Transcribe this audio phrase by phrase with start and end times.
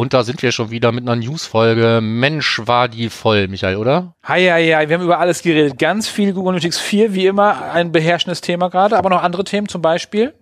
[0.00, 2.00] Und da sind wir schon wieder mit einer News-Folge.
[2.00, 4.14] Mensch, war die voll, Michael, oder?
[4.24, 4.88] Hi, hi, hi.
[4.88, 5.78] Wir haben über alles geredet.
[5.78, 9.68] Ganz viel Google Analytics 4, wie immer, ein beherrschendes Thema gerade, aber noch andere Themen
[9.68, 10.32] zum Beispiel.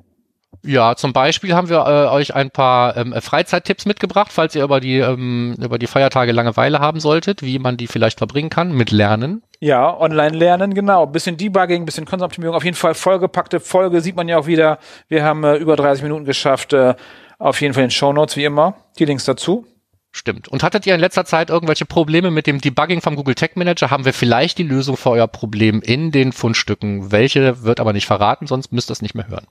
[0.63, 4.79] Ja, zum Beispiel haben wir äh, euch ein paar ähm, Freizeittipps mitgebracht, falls ihr über
[4.79, 8.93] die, ähm, über die Feiertage Langeweile haben solltet, wie man die vielleicht verbringen kann mit
[8.93, 9.43] Lernen.
[9.59, 11.07] Ja, online lernen, genau.
[11.07, 12.57] Bisschen Debugging, bisschen Konzeptoptimierung.
[12.57, 14.79] Auf jeden Fall vollgepackte Folge, sieht man ja auch wieder.
[15.09, 16.73] Wir haben äh, über 30 Minuten geschafft.
[16.73, 16.95] Äh,
[17.39, 18.75] auf jeden Fall in den Show Notes, wie immer.
[18.99, 19.67] Die Links dazu.
[20.11, 20.49] Stimmt.
[20.49, 23.91] Und hattet ihr in letzter Zeit irgendwelche Probleme mit dem Debugging vom Google Tag Manager?
[23.91, 27.13] Haben wir vielleicht die Lösung für euer Problem in den Fundstücken?
[27.13, 29.47] Welche wird aber nicht verraten, sonst müsst ihr es nicht mehr hören.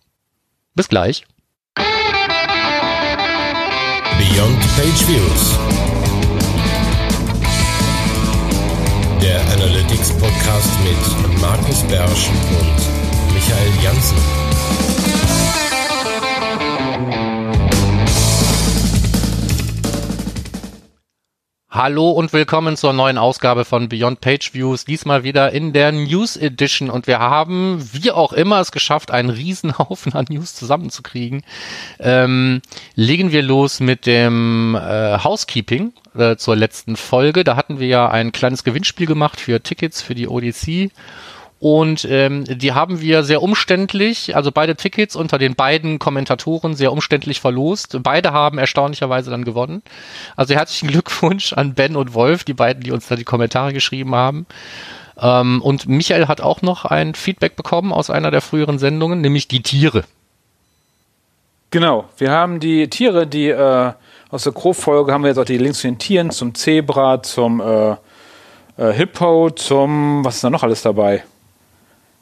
[0.75, 1.25] Bis gleich.
[4.17, 5.57] Beyond Page Views.
[9.21, 12.29] Der Analytics Podcast mit Markus Bersch
[12.59, 14.96] und Michael Janssen.
[21.77, 24.83] Hallo und willkommen zur neuen Ausgabe von Beyond Page Views.
[24.83, 29.29] Diesmal wieder in der News Edition und wir haben, wie auch immer, es geschafft, einen
[29.29, 31.43] Riesenhaufen an News zusammenzukriegen.
[31.99, 32.63] Ähm,
[32.95, 37.43] legen wir los mit dem äh, Housekeeping äh, zur letzten Folge.
[37.43, 40.89] Da hatten wir ja ein kleines Gewinnspiel gemacht für Tickets für die ODC
[41.59, 46.91] und ähm, die haben wir sehr umständlich, also beide Tickets unter den beiden Kommentatoren sehr
[46.91, 47.97] umständlich verlost.
[48.03, 49.81] Beide haben erstaunlicherweise dann gewonnen.
[50.35, 54.13] Also herzlichen Glückwunsch an Ben und Wolf, die beiden, die uns da die Kommentare geschrieben
[54.13, 54.45] haben.
[55.19, 59.47] Ähm, und Michael hat auch noch ein Feedback bekommen aus einer der früheren Sendungen, nämlich
[59.47, 60.03] die Tiere.
[61.71, 63.93] Genau, wir haben die Tiere, die äh,
[64.29, 67.59] aus der Crow-Folge haben wir jetzt auch die Links zu den Tieren, zum Zebra, zum
[67.61, 67.95] äh,
[68.77, 71.23] äh, Hippo, zum, was ist da noch alles dabei?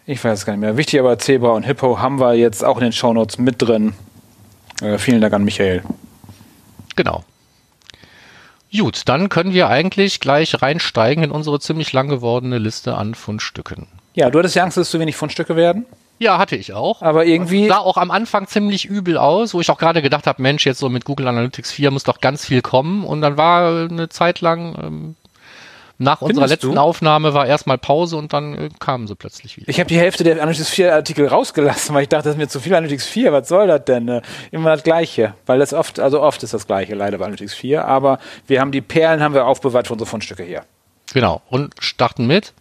[0.07, 0.77] Ich weiß es gar nicht mehr.
[0.77, 3.93] Wichtig aber Zebra und Hippo haben wir jetzt auch in den Shownotes mit drin.
[4.81, 5.83] Äh, vielen Dank an Michael.
[6.95, 7.23] Genau.
[8.75, 13.87] Gut, dann können wir eigentlich gleich reinsteigen in unsere ziemlich lang gewordene Liste an Fundstücken.
[14.15, 15.85] Ja, du hattest ja Angst, dass es zu wenig Fundstücke werden?
[16.19, 17.01] Ja, hatte ich auch.
[17.01, 17.67] Aber irgendwie.
[17.67, 20.79] Sah auch am Anfang ziemlich übel aus, wo ich auch gerade gedacht habe, Mensch, jetzt
[20.79, 23.03] so mit Google Analytics 4 muss doch ganz viel kommen.
[23.03, 25.15] Und dann war eine Zeit lang ähm,
[25.97, 26.81] nach Findest unserer letzten du?
[26.81, 29.69] Aufnahme war erstmal Pause und dann äh, kamen sie plötzlich wieder.
[29.69, 32.47] Ich habe die Hälfte der Analytics 4 Artikel rausgelassen, weil ich dachte, das ist mir
[32.47, 33.31] zu viel Analytics 4.
[33.31, 34.07] Was soll das denn?
[34.07, 35.33] Äh, immer das Gleiche.
[35.45, 37.85] Weil das oft, also oft ist das Gleiche leider bei Analytics 4.
[37.85, 40.63] Aber wir haben die Perlen haben wir aufbewahrt für unsere Fundstücke hier.
[41.13, 41.41] Genau.
[41.49, 42.53] Und starten mit?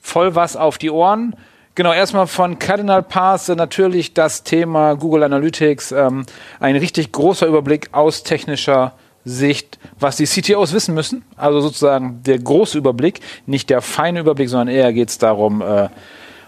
[0.00, 1.34] Voll was auf die Ohren.
[1.74, 5.92] Genau, erstmal von Cardinal Pass natürlich das Thema Google Analytics.
[5.92, 6.24] Ähm,
[6.58, 8.94] ein richtig großer Überblick aus technischer
[9.26, 11.24] Sicht, was die CTOs wissen müssen.
[11.36, 15.88] Also sozusagen der große Überblick, nicht der feine Überblick, sondern eher geht es darum, äh,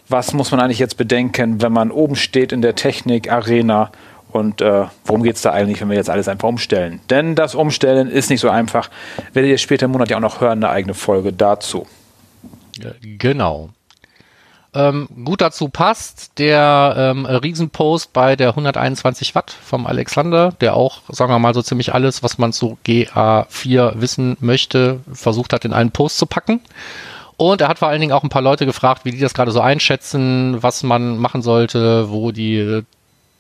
[0.09, 3.91] was muss man eigentlich jetzt bedenken, wenn man oben steht in der Technik-Arena
[4.31, 7.01] und äh, worum geht es da eigentlich, wenn wir jetzt alles einfach umstellen?
[7.11, 8.91] Denn das Umstellen ist nicht so einfach.
[9.33, 11.87] Werdet ihr später im Monat ja auch noch hören, eine eigene Folge dazu.
[13.19, 13.71] Genau.
[14.79, 21.03] Ähm, gut dazu passt der ähm, Riesenpost bei der 121 Watt vom Alexander, der auch,
[21.09, 25.73] sagen wir mal, so ziemlich alles, was man zu GA4 wissen möchte, versucht hat, in
[25.73, 26.61] einen Post zu packen.
[27.37, 29.51] Und er hat vor allen Dingen auch ein paar Leute gefragt, wie die das gerade
[29.51, 32.85] so einschätzen, was man machen sollte, wo die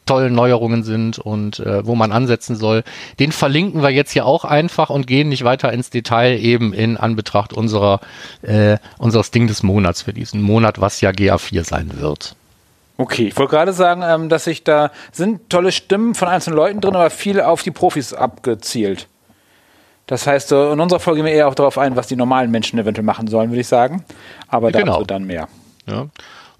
[0.08, 2.82] tollen Neuerungen sind und äh, wo man ansetzen soll.
[3.18, 6.96] Den verlinken wir jetzt hier auch einfach und gehen nicht weiter ins Detail eben in
[6.96, 8.00] Anbetracht unserer
[8.42, 12.34] äh, unseres Ding des Monats für diesen Monat, was ja GA4 sein wird.
[12.96, 16.80] Okay, ich wollte gerade sagen, ähm, dass sich da sind tolle Stimmen von einzelnen Leuten
[16.80, 19.08] drin, aber viel auf die Profis abgezielt.
[20.06, 22.78] Das heißt, in unserer Folge gehen wir eher auch darauf ein, was die normalen Menschen
[22.78, 24.04] eventuell machen sollen, würde ich sagen.
[24.48, 25.04] Aber dazu genau.
[25.04, 25.48] dann mehr.
[25.86, 26.06] Ja.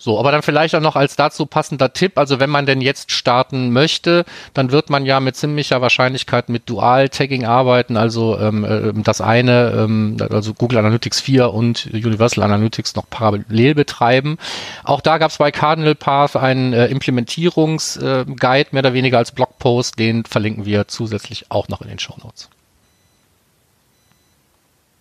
[0.00, 3.10] So, aber dann vielleicht auch noch als dazu passender Tipp, also wenn man denn jetzt
[3.10, 8.92] starten möchte, dann wird man ja mit ziemlicher Wahrscheinlichkeit mit Dual-Tagging arbeiten, also ähm, äh,
[9.02, 14.38] das eine, ähm, also Google Analytics 4 und Universal Analytics noch parallel betreiben.
[14.84, 19.32] Auch da gab es bei Cardinal Path einen äh, Implementierungsguide, äh, mehr oder weniger als
[19.32, 22.48] Blogpost, den verlinken wir zusätzlich auch noch in den Show Notes.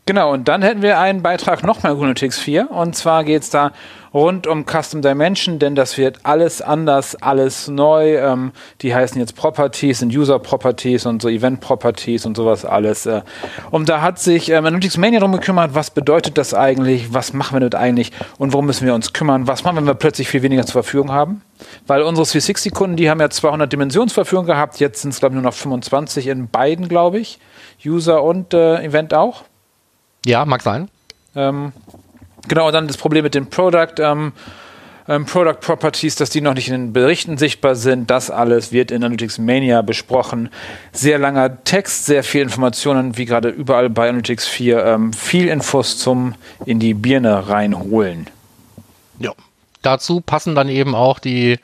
[0.08, 2.72] Genau, und dann hätten wir einen Beitrag nochmal Google Analytics 4.
[2.72, 3.74] Und zwar geht es da
[4.18, 8.18] rund um Custom Dimension, denn das wird alles anders, alles neu.
[8.18, 13.06] Ähm, die heißen jetzt Properties, sind User Properties und so Event Properties und sowas alles.
[13.06, 13.22] Äh.
[13.70, 17.56] Und da hat sich ähm, Analytics Mania darum gekümmert, was bedeutet das eigentlich, was machen
[17.56, 20.28] wir damit eigentlich und worum müssen wir uns kümmern, was machen wir, wenn wir plötzlich
[20.28, 21.44] viel weniger zur Verfügung haben.
[21.86, 25.34] Weil unsere 360-Kunden, die haben ja 200 Dimensionen zur Verfügung gehabt, jetzt sind es glaube
[25.34, 27.40] ich nur noch 25 in beiden, glaube ich.
[27.86, 29.44] User und äh, Event auch.
[30.26, 30.90] Ja, mag sein.
[31.36, 31.72] Ähm,
[32.48, 33.96] Genau, dann das Problem mit dem Product.
[34.00, 34.34] Ähm,
[35.10, 38.10] ähm, Product Properties, dass die noch nicht in den Berichten sichtbar sind.
[38.10, 40.50] Das alles wird in Analytics Mania besprochen.
[40.92, 44.86] Sehr langer Text, sehr viel Informationen, wie gerade überall bei Analytics 4.
[44.86, 46.36] Ähm, viel Infos zum
[46.66, 48.28] in die Birne reinholen.
[49.20, 49.32] Ja.
[49.82, 51.60] Dazu passen dann eben auch die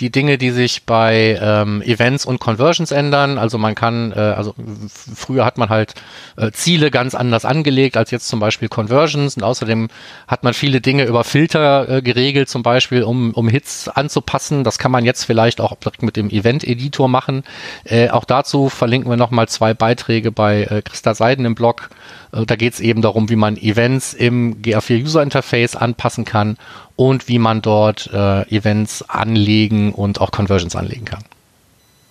[0.00, 3.38] die Dinge, die sich bei ähm, Events und Conversions ändern.
[3.38, 4.54] Also man kann, äh, also
[4.88, 5.94] früher hat man halt
[6.36, 9.88] äh, Ziele ganz anders angelegt als jetzt zum Beispiel Conversions und außerdem
[10.26, 14.64] hat man viele Dinge über Filter äh, geregelt, zum Beispiel um, um Hits anzupassen.
[14.64, 17.44] Das kann man jetzt vielleicht auch direkt mit dem Event-Editor machen.
[17.84, 21.90] Äh, auch dazu verlinken wir nochmal zwei Beiträge bei äh, Christa Seiden im Blog.
[22.32, 26.56] Äh, da geht es eben darum, wie man Events im GA4 User Interface anpassen kann
[26.96, 31.24] und wie man dort äh, Events anlegen und auch Conversions anlegen kann.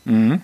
[0.06, 0.42] Mhm.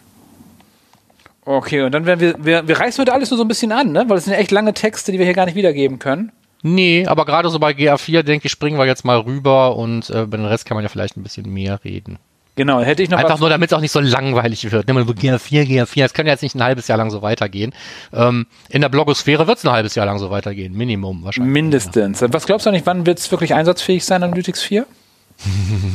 [1.45, 3.91] Okay, und dann werden wir, wir, wir reißen heute alles nur so ein bisschen an,
[3.91, 4.05] ne?
[4.07, 6.31] weil es sind echt lange Texte, die wir hier gar nicht wiedergeben können.
[6.61, 10.25] Nee, aber gerade so bei GA4, denke ich, springen wir jetzt mal rüber und äh,
[10.25, 12.19] bei den Rest kann man ja vielleicht ein bisschen mehr reden.
[12.59, 14.85] Genau, hätte ich noch Einfach nur, damit es auch nicht so langweilig wird.
[14.85, 17.71] Nimm mal GA4, GA4, es kann ja jetzt nicht ein halbes Jahr lang so weitergehen.
[18.11, 21.53] Ähm, in der Blogosphäre wird es ein halbes Jahr lang so weitergehen, Minimum wahrscheinlich.
[21.53, 22.21] Mindestens.
[22.21, 24.85] Was glaubst du nicht, wann wird es wirklich einsatzfähig sein, Analytics 4?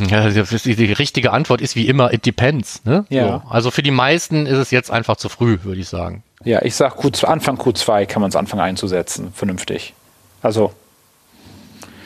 [0.08, 2.82] Ja, die, die, richtige Antwort ist wie immer, it depends.
[2.86, 3.04] Ne?
[3.10, 3.42] Ja.
[3.44, 3.50] So.
[3.50, 6.22] Also für die meisten ist es jetzt einfach zu früh, würde ich sagen.
[6.44, 9.92] Ja, ich sag Q2, Anfang Q2 kann man es anfangen einzusetzen, vernünftig.
[10.40, 10.72] Also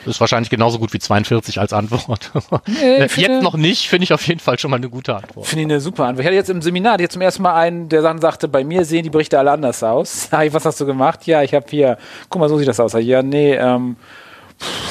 [0.05, 2.31] ist wahrscheinlich genauso gut wie 42 als Antwort.
[2.67, 5.45] Nee, jetzt noch nicht, finde ich auf jeden Fall schon mal eine gute Antwort.
[5.45, 6.21] Finde ich eine super Antwort.
[6.21, 8.85] Ich hatte jetzt im Seminar jetzt zum ersten Mal einen, der dann sagte, bei mir
[8.85, 10.29] sehen die Berichte alle anders aus.
[10.31, 11.25] was hast du gemacht?
[11.27, 11.97] Ja, ich habe hier,
[12.29, 12.93] guck mal, so sieht das aus.
[12.93, 13.97] Ja, nee, ähm,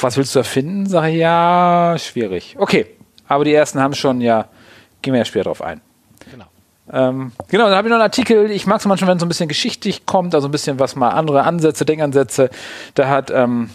[0.00, 0.86] was willst du erfinden?
[0.86, 2.56] Sag ich, ja, schwierig.
[2.58, 2.86] Okay,
[3.26, 4.46] aber die ersten haben schon, ja,
[5.02, 5.80] gehen wir ja später drauf ein.
[6.30, 6.46] Genau.
[6.90, 9.26] Ähm, genau, dann habe ich noch einen Artikel, ich mag es manchmal, wenn es so
[9.26, 12.50] ein bisschen geschichtlich kommt, also ein bisschen was mal andere Ansätze, Denkansätze.
[12.94, 13.70] Da hat ähm,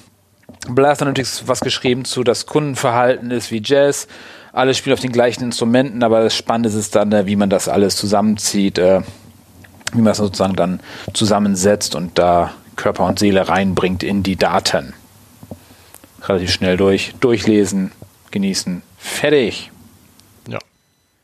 [0.69, 4.07] Blast Analytics was geschrieben zu, das Kundenverhalten ist wie Jazz.
[4.53, 7.67] Alles spielt auf den gleichen Instrumenten, aber das Spannende ist dann, äh, wie man das
[7.67, 9.01] alles zusammenzieht, äh,
[9.91, 10.79] wie man das sozusagen dann
[11.13, 14.93] zusammensetzt und da Körper und Seele reinbringt in die Daten.
[16.23, 17.91] Relativ schnell durch, durchlesen,
[18.31, 19.72] genießen, fertig.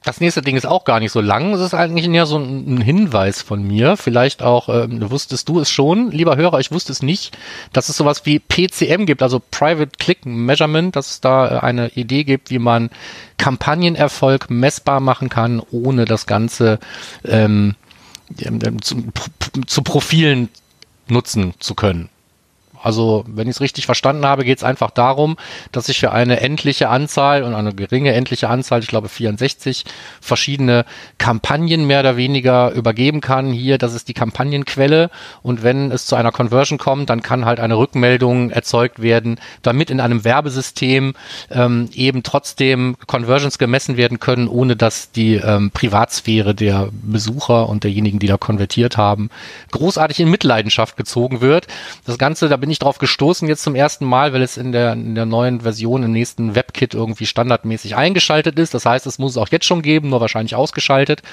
[0.04, 1.54] Das nächste Ding ist auch gar nicht so lang.
[1.54, 3.98] Es ist eigentlich eher so ein, Hinweis von mir.
[3.98, 7.38] Vielleicht auch, ähm, wusstest du es schon, lieber Hörer, ich wusste es nicht,
[7.74, 11.90] dass es sowas wie PCM gibt, also Private Click Measurement, dass es da äh, eine
[11.90, 12.90] Idee gibt, wie man
[13.38, 16.80] Kampagnenerfolg messbar machen kann, ohne das Ganze
[17.26, 17.76] ähm,
[18.82, 19.04] zu,
[19.68, 20.48] zu Profilen
[21.10, 22.10] nutzen zu können.
[22.82, 25.38] Also, wenn ich es richtig verstanden habe, geht es einfach darum,
[25.72, 29.86] dass ich für eine endliche Anzahl und eine geringe endliche Anzahl, ich glaube 64,
[30.22, 30.86] verschiedene
[31.18, 33.52] Kampagnen mehr oder weniger übergeben kann.
[33.52, 35.10] Hier, das ist die Kampagnenquelle
[35.42, 39.90] und wenn es zu einer Conversion kommt, dann kann halt eine Rückmeldung erzeugt werden, damit
[39.90, 41.14] in einem Werbesystem
[41.52, 47.84] ähm, eben trotzdem Conversions gemessen werden können, ohne dass die ähm, Privatsphäre der Besucher und
[47.84, 49.30] derjenigen, die da konvertiert haben,
[49.72, 51.68] großartig in Mitleidenschaft gezogen wird.
[52.06, 54.72] Das Ganze, da bin bin ich drauf gestoßen jetzt zum ersten Mal, weil es in
[54.72, 58.76] der, in der neuen Version im nächsten WebKit irgendwie standardmäßig eingeschaltet ist.
[58.76, 61.24] Das heißt, es muss es auch jetzt schon geben, nur wahrscheinlich ausgeschaltet.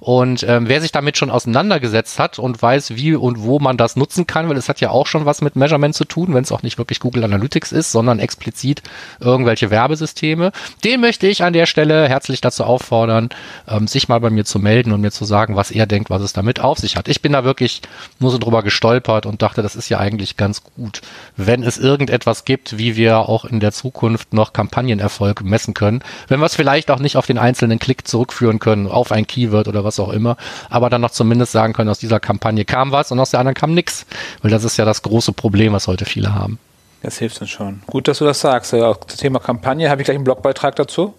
[0.00, 3.96] Und ähm, wer sich damit schon auseinandergesetzt hat und weiß, wie und wo man das
[3.96, 6.50] nutzen kann, weil es hat ja auch schon was mit Measurement zu tun, wenn es
[6.50, 8.82] auch nicht wirklich Google Analytics ist, sondern explizit
[9.20, 10.50] irgendwelche Werbesysteme,
[10.82, 13.28] den möchte ich an der Stelle herzlich dazu auffordern,
[13.68, 16.22] ähm, sich mal bei mir zu melden und mir zu sagen, was er denkt, was
[16.22, 17.06] es damit auf sich hat.
[17.08, 17.82] Ich bin da wirklich
[18.18, 21.00] nur so drüber gestolpert und dachte, das ist ja eigentlich ganz gut gut,
[21.36, 26.02] wenn es irgendetwas gibt, wie wir auch in der Zukunft noch Kampagnenerfolg messen können.
[26.28, 29.66] Wenn wir es vielleicht auch nicht auf den einzelnen Klick zurückführen können, auf ein Keyword
[29.68, 30.36] oder was auch immer,
[30.70, 33.54] aber dann noch zumindest sagen können, aus dieser Kampagne kam was und aus der anderen
[33.54, 34.06] kam nichts.
[34.42, 36.58] Weil das ist ja das große Problem, was heute viele haben.
[37.02, 37.82] Das hilft uns schon.
[37.86, 38.72] Gut, dass du das sagst.
[38.74, 41.14] Auch das Thema Kampagne habe ich gleich einen Blogbeitrag dazu.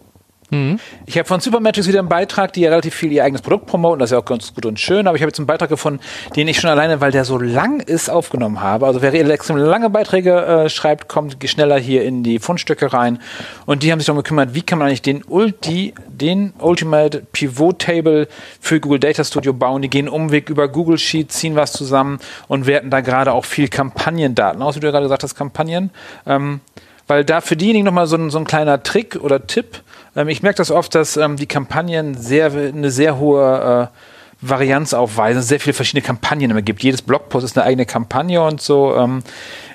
[1.06, 4.00] Ich habe von Supermetrics wieder einen Beitrag, die ja relativ viel ihr eigenes Produkt promoten,
[4.00, 6.00] das ist ja auch ganz gut und schön, aber ich habe jetzt einen Beitrag gefunden,
[6.38, 8.86] den ich schon alleine, weil der so lang ist, aufgenommen habe.
[8.86, 13.20] Also wer extrem lange Beiträge äh, schreibt, kommt schneller hier in die Fundstücke rein.
[13.66, 17.80] Und die haben sich darum gekümmert, wie kann man eigentlich den, Ulti, den Ultimate Pivot
[17.80, 18.30] Table
[18.62, 19.82] für Google Data Studio bauen.
[19.82, 23.68] Die gehen Umweg über Google Sheet, ziehen was zusammen und werten da gerade auch viel
[23.68, 25.92] Kampagnendaten aus, wie du ja gerade gesagt hast, Kampagnen.
[26.25, 26.62] Ähm,
[27.08, 29.82] weil da für diejenigen nochmal so ein, so ein kleiner Trick oder Tipp.
[30.16, 33.98] Ähm, ich merke das oft, dass ähm, die Kampagnen sehr, eine sehr hohe äh,
[34.42, 36.84] Varianz aufweisen, sehr viele verschiedene Kampagnen immer gibt.
[36.84, 38.96] Jedes Blogpost ist eine eigene Kampagne und so.
[38.96, 39.24] Ähm,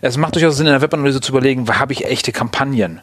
[0.02, 3.00] es macht durchaus Sinn, in der Webanalyse zu überlegen, habe ich echte Kampagnen?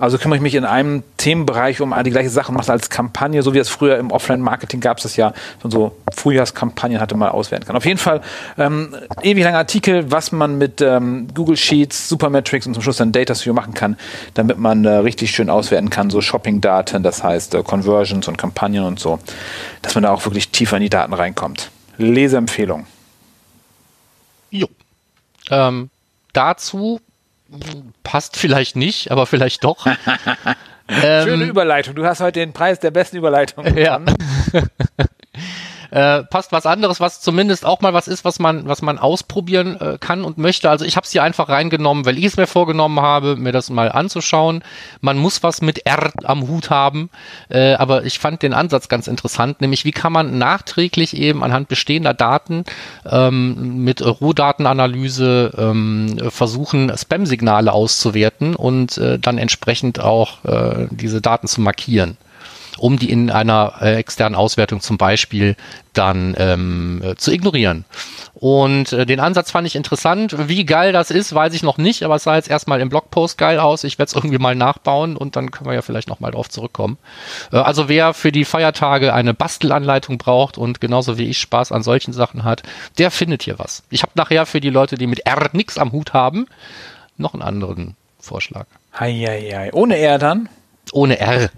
[0.00, 2.88] Also kümmere ich mich in einem Themenbereich um die gleiche Sache und mache es als
[2.88, 7.28] Kampagne, so wie es früher im Offline-Marketing gab es das ja, so Frühjahrskampagnen hatte man
[7.28, 7.76] auswerten kann.
[7.76, 8.22] Auf jeden Fall
[8.56, 13.12] ähm, ewig langer Artikel, was man mit ähm, Google Sheets, Supermetrics und zum Schluss dann
[13.12, 13.98] Data Studio machen kann,
[14.32, 18.84] damit man äh, richtig schön auswerten kann, so Shopping-Daten, das heißt äh, Conversions und Kampagnen
[18.84, 19.18] und so,
[19.82, 21.70] dass man da auch wirklich tiefer in die Daten reinkommt.
[21.98, 22.86] Leseempfehlung.
[24.50, 24.66] Jo.
[25.50, 25.90] Ähm,
[26.32, 27.00] dazu
[28.02, 29.86] passt vielleicht nicht, aber vielleicht doch.
[30.90, 31.94] Schöne ähm, Überleitung.
[31.94, 33.76] Du hast heute den Preis der besten Überleitung.
[33.76, 34.00] Ja.
[35.90, 39.80] äh, passt was anderes, was zumindest auch mal was ist, was man, was man ausprobieren
[39.80, 40.70] äh, kann und möchte.
[40.70, 43.70] Also ich habe es hier einfach reingenommen, weil ich es mir vorgenommen habe, mir das
[43.70, 44.62] mal anzuschauen.
[45.00, 47.10] Man muss was mit R am Hut haben,
[47.48, 51.68] äh, aber ich fand den Ansatz ganz interessant, nämlich wie kann man nachträglich eben anhand
[51.68, 52.64] bestehender Daten
[53.08, 61.46] ähm, mit Rohdatenanalyse ähm, versuchen, Spam-Signale auszuwerten und äh, dann entsprechend auch äh, diese Daten
[61.46, 62.16] zu markieren
[62.80, 65.54] um die in einer äh, externen Auswertung zum Beispiel
[65.92, 67.84] dann ähm, äh, zu ignorieren.
[68.34, 70.48] Und äh, den Ansatz fand ich interessant.
[70.48, 73.36] Wie geil das ist, weiß ich noch nicht, aber es sah jetzt erstmal im Blogpost
[73.36, 73.84] geil aus.
[73.84, 76.96] Ich werde es irgendwie mal nachbauen und dann können wir ja vielleicht nochmal drauf zurückkommen.
[77.52, 81.82] Äh, also wer für die Feiertage eine Bastelanleitung braucht und genauso wie ich Spaß an
[81.82, 82.62] solchen Sachen hat,
[82.98, 83.82] der findet hier was.
[83.90, 86.46] Ich habe nachher für die Leute, die mit R nix am Hut haben,
[87.18, 88.66] noch einen anderen Vorschlag.
[88.98, 89.72] Hei, hei, hei.
[89.72, 90.48] Ohne R dann?
[90.92, 91.50] Ohne R.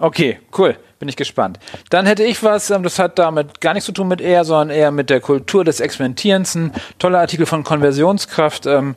[0.00, 0.76] Okay, cool.
[0.98, 1.60] Bin ich gespannt.
[1.90, 4.76] Dann hätte ich was, ähm, das hat damit gar nichts zu tun mit eher, sondern
[4.76, 6.56] eher mit der Kultur des Experimentierens.
[6.56, 8.96] Ein toller Artikel von Konversionskraft, ähm,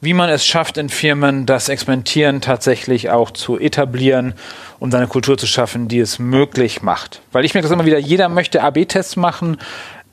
[0.00, 4.34] wie man es schafft, in Firmen das Experimentieren tatsächlich auch zu etablieren,
[4.78, 7.20] um eine Kultur zu schaffen, die es möglich macht.
[7.32, 9.58] Weil ich merke das immer wieder, jeder möchte AB-Tests machen,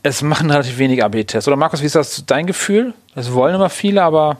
[0.04, 1.48] es machen relativ wenig AB-Tests.
[1.48, 2.94] Oder Markus, wie ist das dein Gefühl?
[3.16, 4.38] Es wollen immer viele, aber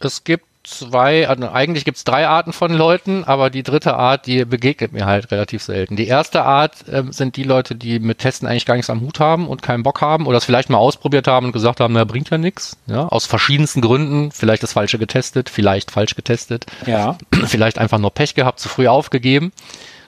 [0.00, 4.26] es gibt zwei, also eigentlich gibt es drei Arten von Leuten, aber die dritte Art,
[4.26, 5.96] die begegnet mir halt relativ selten.
[5.96, 9.20] Die erste Art äh, sind die Leute, die mit Testen eigentlich gar nichts am Hut
[9.20, 12.04] haben und keinen Bock haben oder es vielleicht mal ausprobiert haben und gesagt haben, na,
[12.04, 12.76] bringt ja nichts.
[12.86, 17.16] Ja, aus verschiedensten Gründen, vielleicht das Falsche getestet, vielleicht falsch getestet, ja.
[17.46, 19.52] vielleicht einfach nur Pech gehabt, zu früh aufgegeben.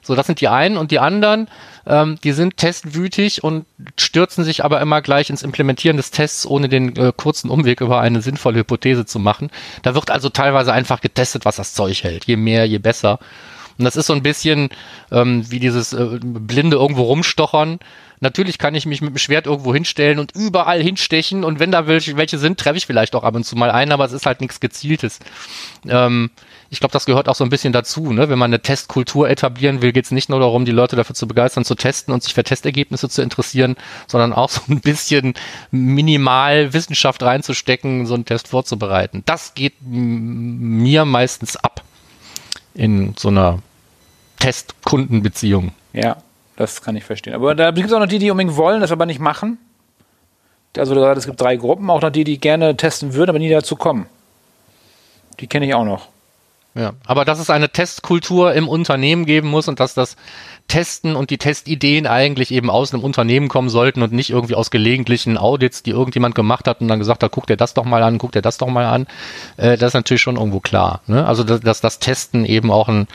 [0.03, 1.49] So, das sind die einen und die anderen,
[1.87, 3.67] ähm, die sind testwütig und
[3.97, 8.01] stürzen sich aber immer gleich ins Implementieren des Tests, ohne den äh, kurzen Umweg über
[8.01, 9.51] eine sinnvolle Hypothese zu machen.
[9.83, 12.25] Da wird also teilweise einfach getestet, was das Zeug hält.
[12.25, 13.21] Je mehr, je besser.
[13.79, 14.71] Und das ist so ein bisschen
[15.11, 17.79] ähm, wie dieses äh, blinde irgendwo rumstochern.
[18.21, 21.87] Natürlich kann ich mich mit dem Schwert irgendwo hinstellen und überall hinstechen und wenn da
[21.87, 24.27] welche, welche sind, treffe ich vielleicht auch ab und zu mal einen, aber es ist
[24.27, 25.19] halt nichts Gezieltes.
[25.89, 26.31] Ähm,
[26.73, 28.15] ich glaube, das gehört auch so ein bisschen dazu.
[28.15, 28.31] Ne?
[28.31, 31.29] Wenn man eine Testkultur etablieren will, geht es nicht nur darum, die Leute dafür zu
[31.29, 33.77] begeistern, zu testen und sich für Testergebnisse zu interessieren,
[34.07, 35.35] sondern auch so ein bisschen
[35.71, 39.23] minimal Wissenschaft reinzustecken, so einen Test vorzubereiten.
[39.27, 41.83] Das geht mir meistens ab
[42.73, 43.59] in so einer
[44.39, 45.73] Test-Kundenbeziehung.
[45.93, 46.17] Ja,
[46.57, 47.35] das kann ich verstehen.
[47.35, 49.59] Aber da gibt es auch noch die, die unbedingt wollen, das aber nicht machen.
[50.75, 53.77] Also es gibt drei Gruppen, auch noch die, die gerne testen würden, aber nie dazu
[53.77, 54.07] kommen.
[55.39, 56.09] Die kenne ich auch noch.
[56.75, 60.17] Ja, aber dass es eine Testkultur im Unternehmen geben muss und dass das
[60.69, 64.71] Testen und die Testideen eigentlich eben aus einem Unternehmen kommen sollten und nicht irgendwie aus
[64.71, 68.03] gelegentlichen Audits, die irgendjemand gemacht hat und dann gesagt hat, guck dir das doch mal
[68.03, 69.07] an, guck dir das doch mal an.
[69.59, 71.03] Äh, das ist natürlich schon irgendwo klar.
[71.07, 71.27] Ne?
[71.27, 73.07] Also dass, dass das Testen eben auch ein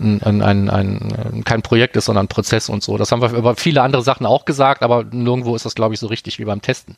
[0.00, 2.96] ein, ein, ein, kein Projekt ist, sondern ein Prozess und so.
[2.96, 6.00] Das haben wir über viele andere Sachen auch gesagt, aber nirgendwo ist das, glaube ich,
[6.00, 6.96] so richtig wie beim Testen.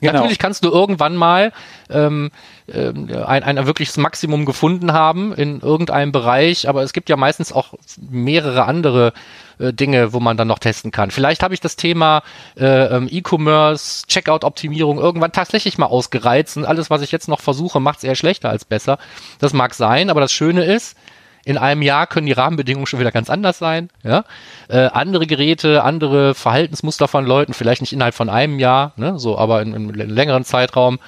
[0.00, 0.14] Genau.
[0.14, 1.52] Natürlich kannst du irgendwann mal
[1.88, 2.30] ähm,
[2.66, 7.52] äh, ein, ein wirkliches Maximum gefunden haben in irgendeinem Bereich, aber es gibt ja meistens
[7.52, 7.74] auch
[8.10, 9.12] mehrere andere
[9.58, 11.10] äh, Dinge, wo man dann noch testen kann.
[11.10, 12.22] Vielleicht habe ich das Thema
[12.58, 17.80] äh, ähm, E-Commerce, Checkout-Optimierung irgendwann tatsächlich mal ausgereizt und alles, was ich jetzt noch versuche,
[17.80, 18.98] macht es eher schlechter als besser.
[19.38, 20.96] Das mag sein, aber das Schöne ist,
[21.44, 23.90] in einem Jahr können die Rahmenbedingungen schon wieder ganz anders sein.
[24.02, 24.24] Ja?
[24.68, 29.18] Äh, andere Geräte, andere Verhaltensmuster von Leuten, vielleicht nicht innerhalb von einem Jahr, ne?
[29.18, 30.98] so, aber in, in einem längeren Zeitraum.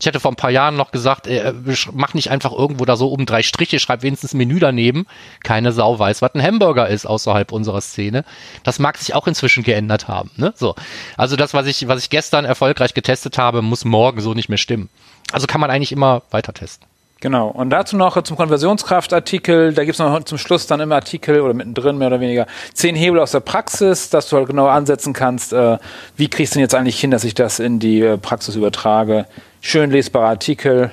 [0.00, 1.52] Ich hätte vor ein paar Jahren noch gesagt, äh,
[1.92, 5.06] mach nicht einfach irgendwo da so oben drei Striche, schreib wenigstens ein Menü daneben.
[5.44, 8.24] Keine Sau weiß, was ein Hamburger ist außerhalb unserer Szene.
[8.64, 10.32] Das mag sich auch inzwischen geändert haben.
[10.36, 10.54] Ne?
[10.56, 10.74] So.
[11.16, 14.58] Also das, was ich, was ich gestern erfolgreich getestet habe, muss morgen so nicht mehr
[14.58, 14.88] stimmen.
[15.30, 16.88] Also kann man eigentlich immer weiter testen.
[17.22, 17.46] Genau.
[17.46, 19.72] Und dazu noch zum Konversionskraftartikel.
[19.74, 22.96] Da gibt es noch zum Schluss dann immer Artikel oder mittendrin mehr oder weniger zehn
[22.96, 25.78] Hebel aus der Praxis, dass du halt genau ansetzen kannst, äh,
[26.16, 29.26] wie kriegst du denn jetzt eigentlich hin, dass ich das in die äh, Praxis übertrage.
[29.60, 30.90] Schön lesbarer Artikel.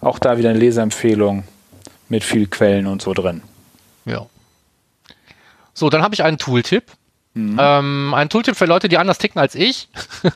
[0.00, 1.44] Auch da wieder eine Leseempfehlung
[2.08, 3.42] mit viel Quellen und so drin.
[4.04, 4.26] Ja.
[5.74, 6.86] So, dann habe ich einen Tooltip.
[7.34, 7.56] Mhm.
[7.60, 9.88] Ähm, ein Tooltip für Leute, die anders ticken als ich.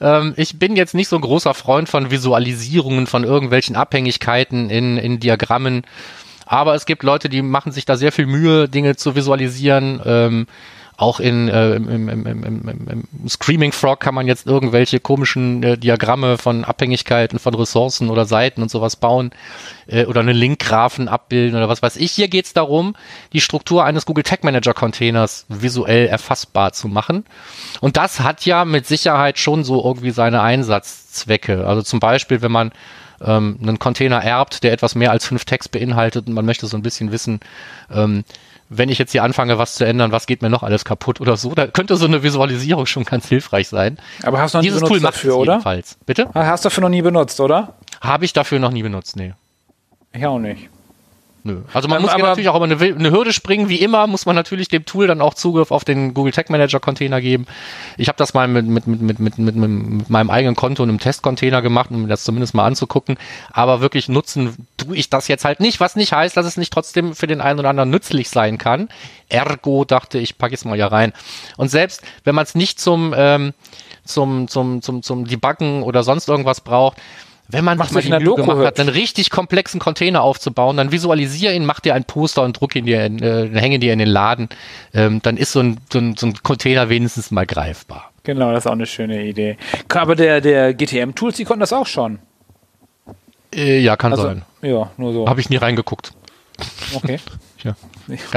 [0.00, 4.96] ähm, ich bin jetzt nicht so ein großer Freund von Visualisierungen von irgendwelchen Abhängigkeiten in,
[4.96, 5.82] in Diagrammen.
[6.46, 10.00] Aber es gibt Leute, die machen sich da sehr viel Mühe, Dinge zu visualisieren.
[10.04, 10.46] Ähm,
[10.98, 15.62] auch in äh, im, im, im, im, im Screaming Frog kann man jetzt irgendwelche komischen
[15.62, 19.30] äh, Diagramme von Abhängigkeiten von Ressourcen oder Seiten und sowas bauen
[19.86, 22.10] äh, oder einen Linkgraphen abbilden oder was weiß ich.
[22.10, 22.96] Hier geht es darum,
[23.32, 27.24] die Struktur eines Google Tag Manager Containers visuell erfassbar zu machen.
[27.80, 31.64] Und das hat ja mit Sicherheit schon so irgendwie seine Einsatzzwecke.
[31.64, 32.72] Also zum Beispiel, wenn man
[33.24, 36.76] ähm, einen Container erbt, der etwas mehr als fünf Tags beinhaltet und man möchte so
[36.76, 37.38] ein bisschen wissen,
[37.88, 38.24] ähm,
[38.68, 41.36] wenn ich jetzt hier anfange, was zu ändern, was geht mir noch alles kaputt oder
[41.36, 43.98] so, da könnte so eine Visualisierung schon ganz hilfreich sein.
[44.22, 45.52] Aber hast du noch nie Dieses benutzt Tool macht dafür, oder?
[45.54, 45.98] jedenfalls.
[46.06, 46.28] Bitte?
[46.34, 47.74] Hast du dafür noch nie benutzt, oder?
[48.00, 49.34] Habe ich dafür noch nie benutzt, nee.
[50.12, 50.68] Ich auch nicht.
[51.48, 51.62] Nö.
[51.72, 53.70] Also man Ähm, muss aber- natürlich auch über eine, eine Hürde springen.
[53.70, 56.78] Wie immer muss man natürlich dem Tool dann auch Zugriff auf den Google Tag Manager
[56.78, 57.46] Container geben.
[57.96, 60.90] Ich habe das mal mit, mit, mit, mit, mit, mit, mit meinem eigenen Konto in
[60.90, 63.16] einem Testcontainer gemacht, um mir das zumindest mal anzugucken.
[63.50, 66.70] Aber wirklich nutzen tue ich das jetzt halt nicht, was nicht heißt, dass es nicht
[66.72, 68.88] trotzdem für den einen oder anderen nützlich sein kann.
[69.30, 71.14] Ergo dachte ich, packe es mal hier rein.
[71.56, 73.54] Und selbst wenn man es nicht zum, ähm,
[74.04, 76.98] zum, zum, zum, zum Debuggen oder sonst irgendwas braucht,
[77.48, 80.92] wenn man Macht's sich mal die Mühe gemacht hat, einen richtig komplexen Container aufzubauen, dann
[80.92, 83.98] visualisier ihn, mach dir ein Poster und druck ihn dir, in, äh, hänge dir in
[83.98, 84.48] den Laden,
[84.94, 88.10] ähm, dann ist so ein, so, ein, so ein Container wenigstens mal greifbar.
[88.24, 89.56] Genau, das ist auch eine schöne Idee.
[89.88, 92.18] Aber der, der GTM-Tools, die konnten das auch schon.
[93.54, 94.42] Äh, ja, kann Also, sein.
[94.60, 95.26] ja, nur so.
[95.28, 96.12] Habe ich nie reingeguckt.
[96.94, 97.18] Okay.
[97.64, 97.74] Ja,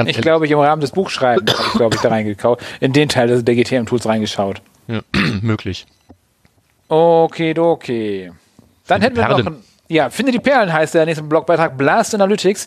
[0.04, 2.60] Ich, glaube, ich im Rahmen des Buchschreibens habe ich, glaube ich, da reingekauft.
[2.80, 4.60] In den Teil des- der GTM-Tools reingeschaut.
[4.88, 5.00] ja
[5.42, 5.86] möglich.
[6.88, 8.32] Okay, okay.
[8.86, 9.52] Dann hätten wir noch
[9.92, 11.76] ja, finde die Perlen heißt der nächste Blogbeitrag.
[11.76, 12.66] Blast Analytics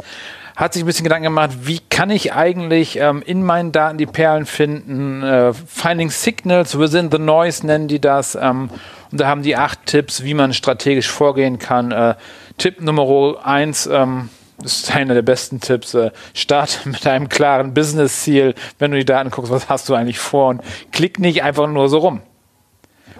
[0.55, 4.05] hat sich ein bisschen Gedanken gemacht, wie kann ich eigentlich ähm, in meinen Daten die
[4.05, 5.23] Perlen finden?
[5.23, 8.35] Äh, Finding Signals within the noise nennen die das.
[8.35, 8.69] Ähm,
[9.11, 11.91] und da haben die acht Tipps, wie man strategisch vorgehen kann.
[11.91, 12.15] Äh,
[12.57, 14.29] Tipp Nummer eins, ähm,
[14.59, 15.95] das ist einer der besten Tipps.
[15.95, 18.53] Äh, start mit einem klaren Business-Ziel.
[18.77, 20.49] Wenn du die Daten guckst, was hast du eigentlich vor?
[20.49, 22.21] Und klick nicht einfach nur so rum.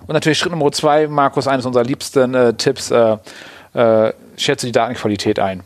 [0.07, 3.17] Und natürlich Schritt Nummer zwei, Markus, eines unserer liebsten äh, Tipps, äh,
[3.73, 5.63] äh, schätze die Datenqualität ein.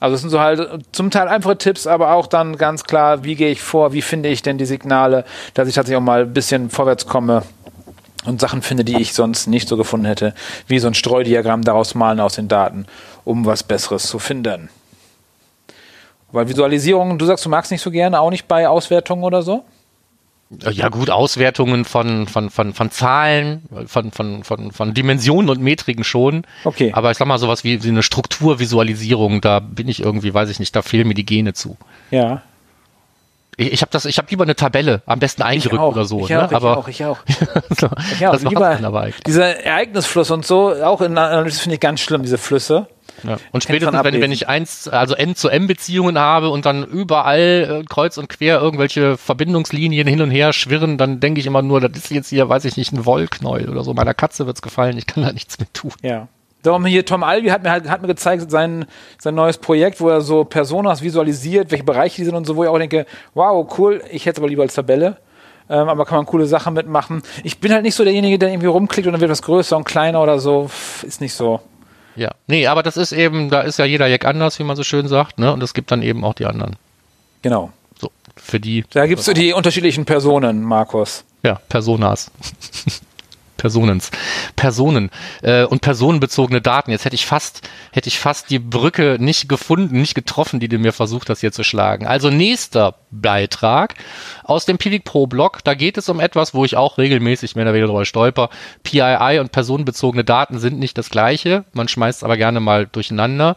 [0.00, 3.34] Also es sind so halt zum Teil einfache Tipps, aber auch dann ganz klar, wie
[3.34, 5.24] gehe ich vor, wie finde ich denn die Signale,
[5.54, 7.42] dass ich tatsächlich auch mal ein bisschen vorwärts komme
[8.24, 10.34] und Sachen finde, die ich sonst nicht so gefunden hätte,
[10.68, 12.86] wie so ein Streudiagramm daraus malen aus den Daten,
[13.24, 14.68] um was Besseres zu finden.
[16.30, 19.64] Weil Visualisierung, du sagst, du magst nicht so gerne, auch nicht bei Auswertungen oder so?
[20.50, 26.04] Ja gut, Auswertungen von, von, von, von Zahlen, von, von, von, von Dimensionen und Metriken
[26.04, 26.46] schon.
[26.64, 26.90] Okay.
[26.94, 30.58] Aber ich sag mal sowas wie, wie eine Strukturvisualisierung, da bin ich irgendwie, weiß ich
[30.58, 31.76] nicht, da fehlen mir die Gene zu.
[32.10, 32.42] Ja.
[33.58, 36.20] Ich, ich habe das, ich habe lieber eine Tabelle, am besten eingerückt oder so.
[36.20, 36.44] ich ne?
[36.44, 37.18] auch, ich aber auch, ich auch.
[37.78, 41.80] so, Ja, das macht lieber aber dieser Ereignisfluss und so, auch in Analyse finde ich
[41.80, 42.86] ganz schlimm, diese Flüsse.
[43.24, 43.36] Ja.
[43.52, 47.82] Und spätestens, wenn, wenn ich eins, also N zu M Beziehungen habe und dann überall
[47.82, 51.80] äh, kreuz und quer irgendwelche Verbindungslinien hin und her schwirren, dann denke ich immer nur,
[51.80, 53.94] das ist jetzt hier, weiß ich nicht, ein Wollknäuel oder so.
[53.94, 55.92] Meiner Katze wird's gefallen, ich kann da nichts mit tun.
[56.02, 56.28] Ja.
[56.62, 58.84] Darum hier Tom Albi hat mir halt, hat mir gezeigt sein,
[59.18, 62.64] sein neues Projekt, wo er so Personas visualisiert, welche Bereiche die sind und so, wo
[62.64, 65.18] ich auch denke, wow, cool, ich hätte es aber lieber als Tabelle.
[65.70, 67.22] Ähm, aber kann man coole Sachen mitmachen.
[67.44, 69.84] Ich bin halt nicht so derjenige, der irgendwie rumklickt und dann wird was größer und
[69.84, 70.70] kleiner oder so.
[71.02, 71.60] Ist nicht so.
[72.18, 72.32] Ja.
[72.48, 75.06] Nee, aber das ist eben, da ist ja jeder Jack anders, wie man so schön
[75.06, 75.52] sagt, ne?
[75.52, 76.74] Und es gibt dann eben auch die anderen.
[77.42, 77.70] Genau.
[77.96, 81.24] So, für die, Da gibt es so die unterschiedlichen Personen, Markus.
[81.44, 82.30] ja, Personas.
[83.58, 84.10] Personens.
[84.56, 85.10] Personen
[85.42, 86.90] äh, und personenbezogene Daten.
[86.90, 90.78] Jetzt hätte ich fast, hätte ich fast die Brücke nicht gefunden, nicht getroffen, die du
[90.78, 92.06] mir versucht hast hier zu schlagen.
[92.06, 93.94] Also nächster Beitrag
[94.44, 95.58] aus dem Pivik Pro Blog.
[95.64, 98.48] Da geht es um etwas, wo ich auch regelmäßig mehr oder weniger drüber stolper.
[98.84, 101.64] PII und personenbezogene Daten sind nicht das gleiche.
[101.72, 103.56] Man schmeißt aber gerne mal durcheinander.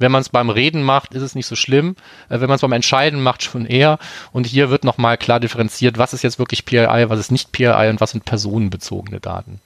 [0.00, 1.94] Wenn man es beim Reden macht, ist es nicht so schlimm.
[2.28, 3.98] Äh, wenn man es beim Entscheiden macht, schon eher.
[4.32, 7.88] Und hier wird nochmal klar differenziert, was ist jetzt wirklich PII, was ist nicht PII
[7.90, 9.60] und was sind personenbezogene Daten.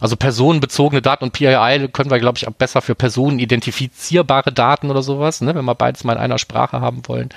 [0.00, 5.02] Also personenbezogene Daten und PII können wir, glaube ich, auch besser für personenidentifizierbare Daten oder
[5.02, 7.28] sowas, ne, wenn wir beides mal in einer Sprache haben wollen.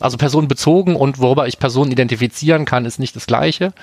[0.00, 3.74] Also personenbezogen und worüber ich Personen identifizieren kann, ist nicht das gleiche.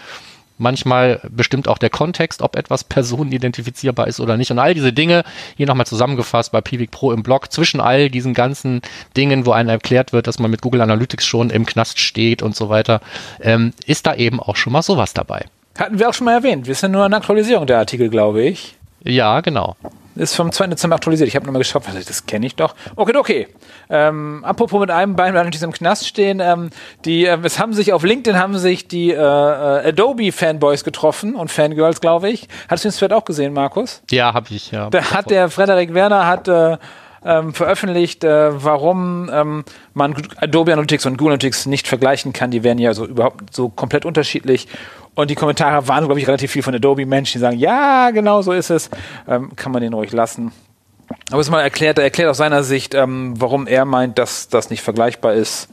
[0.58, 4.52] Manchmal bestimmt auch der Kontext, ob etwas personenidentifizierbar ist oder nicht.
[4.52, 5.24] Und all diese Dinge,
[5.56, 8.82] hier nochmal zusammengefasst bei Pivik Pro im Blog, zwischen all diesen ganzen
[9.18, 12.56] Dingen, wo einem erklärt wird, dass man mit Google Analytics schon im Knast steht und
[12.56, 13.02] so weiter,
[13.42, 15.46] ähm, ist da eben auch schon mal sowas dabei.
[15.78, 16.68] Hatten wir auch schon mal erwähnt.
[16.68, 18.76] Wir sind nur eine Aktualisierung der Artikel, glaube ich.
[19.04, 19.76] Ja, genau.
[20.16, 20.68] Ist vom 2.
[20.68, 21.28] Dezember aktualisiert.
[21.28, 22.76] Ich habe nochmal geschaut, das kenne ich doch.
[22.96, 23.48] Okay, okay.
[23.90, 26.70] Ähm, apropos mit einem Bein in diesem Knast stehen, ähm,
[27.06, 31.50] die, ähm, es haben sich auf LinkedIn haben sich die äh, äh, Adobe-Fanboys getroffen und
[31.50, 32.48] Fangirls, glaube ich.
[32.70, 34.04] Hattest du den Thread auch gesehen, Markus?
[34.12, 34.90] Ja, habe ich, ja.
[34.90, 36.78] Da hat der Frederik Werner hat äh,
[37.26, 42.52] ähm, veröffentlicht, äh, warum ähm, man Adobe Analytics und Google Analytics nicht vergleichen kann.
[42.52, 44.68] Die werden ja so überhaupt so komplett unterschiedlich.
[45.16, 48.52] Und die Kommentare waren, glaube ich, relativ viel von Adobe-Menschen, die sagen, ja, genau so
[48.52, 48.90] ist es.
[49.28, 50.52] Ähm, kann man den ruhig lassen.
[51.30, 54.50] Aber es ist mal erklärt, er erklärt aus seiner Sicht, ähm, warum er meint, dass
[54.50, 55.70] das nicht vergleichbar ist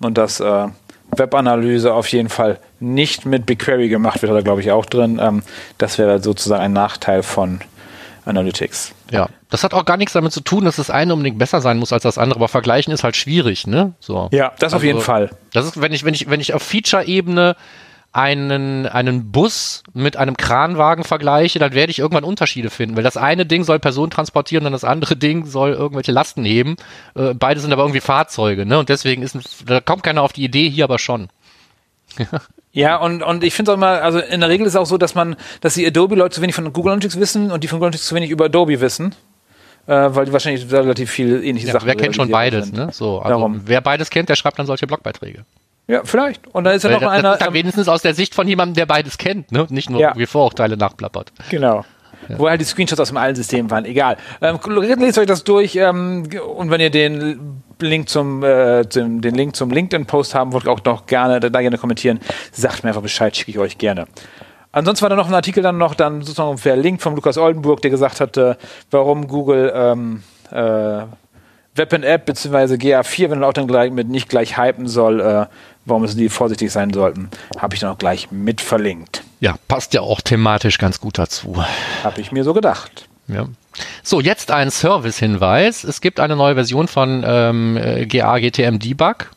[0.00, 0.68] und dass äh,
[1.10, 5.18] Webanalyse auf jeden Fall nicht mit BigQuery gemacht wird, hat er glaube ich auch drin.
[5.20, 5.42] Ähm,
[5.78, 7.60] das wäre sozusagen ein Nachteil von
[8.24, 8.94] Analytics.
[9.10, 11.78] Ja, das hat auch gar nichts damit zu tun, dass das eine unbedingt besser sein
[11.78, 13.94] muss als das andere, aber vergleichen ist halt schwierig, ne?
[14.00, 14.28] So.
[14.32, 15.30] Ja, das also, auf jeden Fall.
[15.52, 17.56] Das ist, wenn ich, wenn ich, wenn ich auf Feature-Ebene
[18.12, 23.16] einen, einen Bus mit einem Kranwagen vergleiche, dann werde ich irgendwann Unterschiede finden, weil das
[23.16, 26.76] eine Ding soll Personen transportieren und das andere Ding soll irgendwelche Lasten heben.
[27.14, 28.78] Äh, beide sind aber irgendwie Fahrzeuge, ne?
[28.78, 31.28] Und deswegen ist, da kommt keiner auf die Idee, hier aber schon.
[32.70, 34.98] Ja, und, und ich finde auch immer, also in der Regel ist es auch so,
[34.98, 37.88] dass man, dass die Adobe-Leute zu wenig von Google Analytics wissen und die von Google
[37.88, 39.14] Analytics zu wenig über Adobe wissen.
[39.86, 42.76] Äh, weil die wahrscheinlich relativ viel ähnliche ja, Sachen Wer kennt schon beides, sind.
[42.76, 42.90] ne?
[42.92, 43.62] So, also Darum.
[43.64, 45.46] wer beides kennt, der schreibt dann solche Blogbeiträge.
[45.88, 46.46] Ja, vielleicht.
[46.48, 47.36] Und da ist ja noch das, einer.
[47.36, 49.66] Das wenigstens aus der Sicht von jemandem, der beides kennt, ne?
[49.70, 50.08] Nicht nur ja.
[50.08, 51.32] irgendwie Vorurteile nachplappert.
[51.48, 51.84] Genau.
[52.28, 52.38] Ja.
[52.38, 54.18] Wo halt die Screenshots aus dem alten System waren, egal.
[54.42, 59.34] Ähm, lest euch das durch ähm, und wenn ihr den Link zum, äh, zum den
[59.34, 62.20] Link zum LinkedIn-Post haben wollt, auch noch gerne, da gerne kommentieren,
[62.52, 64.06] sagt mir einfach Bescheid, schicke ich euch gerne.
[64.72, 67.90] Ansonsten war da noch ein Artikel dann noch dann sozusagen verlinkt von Lukas Oldenburg, der
[67.90, 68.58] gesagt hatte,
[68.90, 71.04] warum Google ähm, äh,
[71.74, 72.74] Weapon App bzw.
[72.74, 75.46] GA4, wenn man auch dann gleich mit nicht gleich hypen soll, äh,
[75.88, 79.22] warum müssen die vorsichtig sein sollten, habe ich dann auch gleich mit verlinkt.
[79.40, 81.62] Ja, passt ja auch thematisch ganz gut dazu.
[82.02, 83.08] Habe ich mir so gedacht.
[83.28, 83.46] Ja.
[84.02, 85.84] So, jetzt ein Service-Hinweis.
[85.84, 89.30] Es gibt eine neue Version von ähm, GA GTM Debug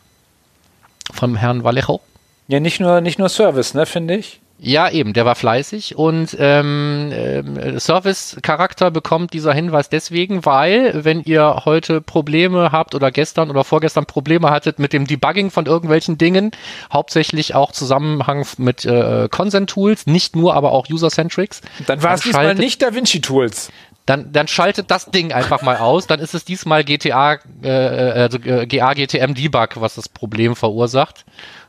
[1.12, 2.00] vom Herrn Vallejo.
[2.48, 4.41] Ja, nicht nur, nicht nur Service, ne, finde ich.
[4.64, 11.20] Ja, eben, der war fleißig und ähm, äh, Service-Charakter bekommt dieser Hinweis deswegen, weil wenn
[11.24, 16.16] ihr heute Probleme habt oder gestern oder vorgestern Probleme hattet mit dem Debugging von irgendwelchen
[16.16, 16.52] Dingen,
[16.92, 21.60] hauptsächlich auch Zusammenhang mit äh, Consent-Tools, nicht nur, aber auch User-Centrics.
[21.88, 23.72] Dann war es diesmal nicht DaVinci-Tools
[24.06, 26.06] dann, dann schaltet das Ding einfach mal aus.
[26.06, 31.24] Dann ist es diesmal GTA, äh, also äh, GA GTM Debug, was das Problem verursacht.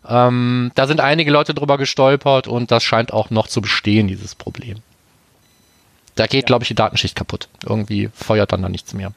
[0.08, 4.36] Ähm, da sind einige Leute drüber gestolpert und das scheint auch noch zu bestehen, dieses
[4.36, 4.78] Problem.
[6.16, 6.48] Da geht, ja.
[6.48, 7.48] glaube ich, die Datenschicht kaputt.
[7.66, 9.14] Irgendwie feuert dann da nichts mehr.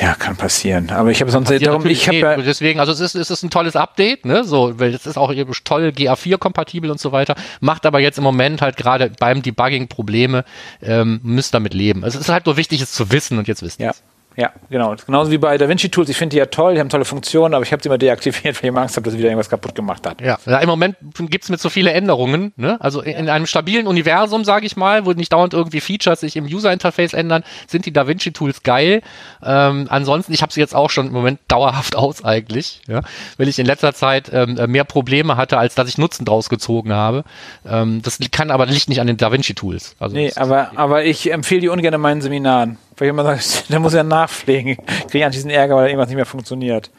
[0.00, 0.90] Ja, kann passieren.
[0.90, 3.50] Aber ich habe sonst darum, ich habe ja deswegen, also es ist, es ist ein
[3.50, 4.42] tolles Update, ne?
[4.42, 5.32] So, weil es ist auch
[5.64, 7.34] toll GA4 kompatibel und so weiter.
[7.60, 10.44] Macht aber jetzt im Moment halt gerade beim Debugging Probleme.
[10.82, 12.02] Ähm, müsst damit leben.
[12.02, 13.90] Also es ist halt nur wichtig, es zu wissen und jetzt wissen ja.
[13.90, 14.02] es.
[14.36, 14.94] Ja, genau.
[15.06, 16.08] Genauso wie bei DaVinci Tools.
[16.08, 18.62] Ich finde die ja toll, die haben tolle Funktionen, aber ich habe sie immer deaktiviert,
[18.62, 20.20] weil ich Angst habe, dass sie wieder irgendwas kaputt gemacht hat.
[20.20, 22.52] Ja, im Moment gibt es mit so viele Änderungen.
[22.56, 22.76] Ne?
[22.80, 26.36] Also in, in einem stabilen Universum, sage ich mal, wo nicht dauernd irgendwie Features sich
[26.36, 29.02] im User-Interface ändern, sind die DaVinci Tools geil.
[29.42, 33.02] Ähm, ansonsten, ich habe sie jetzt auch schon im Moment dauerhaft aus eigentlich, ja?
[33.36, 36.92] weil ich in letzter Zeit ähm, mehr Probleme hatte, als dass ich Nutzen draus gezogen
[36.92, 37.24] habe.
[37.66, 39.94] Ähm, das kann aber liegt nicht an den DaVinci Tools.
[40.00, 42.78] Also nee, aber, aber ich empfehle die ungern in meinen Seminaren.
[42.96, 44.76] Weil jemand sagt, der muss ja nachpflegen.
[44.76, 46.90] Kriege ich an diesen Ärger, weil irgendwas nicht mehr funktioniert.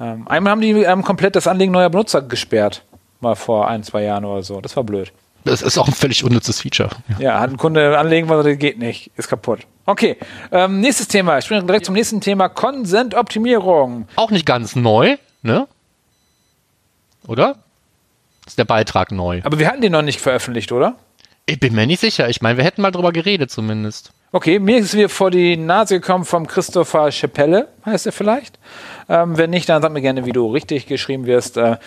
[0.00, 2.84] Ähm, einmal haben die ähm, komplett das Anlegen neuer Benutzer gesperrt.
[3.20, 4.60] Mal vor ein, zwei Jahren oder so.
[4.60, 5.12] Das war blöd.
[5.44, 6.90] Das ist auch ein völlig unnützes Feature.
[7.18, 9.10] Ja, hat ein Kunde anlegen wollte, geht nicht.
[9.16, 9.60] Ist kaputt.
[9.86, 10.16] Okay,
[10.52, 11.38] ähm, nächstes Thema.
[11.38, 12.48] Ich springe direkt zum nächsten Thema.
[12.48, 14.06] Consent-Optimierung.
[14.16, 15.66] Auch nicht ganz neu, ne?
[17.26, 17.56] Oder?
[18.46, 19.40] Ist der Beitrag neu.
[19.44, 20.96] Aber wir hatten den noch nicht veröffentlicht, oder?
[21.46, 22.28] Ich bin mir nicht sicher.
[22.28, 24.12] Ich meine, wir hätten mal drüber geredet zumindest.
[24.32, 28.60] Okay, mir ist wieder vor die Nase gekommen vom Christopher Chapelle, heißt er vielleicht.
[29.08, 31.56] Ähm, wenn nicht, dann sag mir gerne, wie du richtig geschrieben wirst.
[31.56, 31.78] Äh,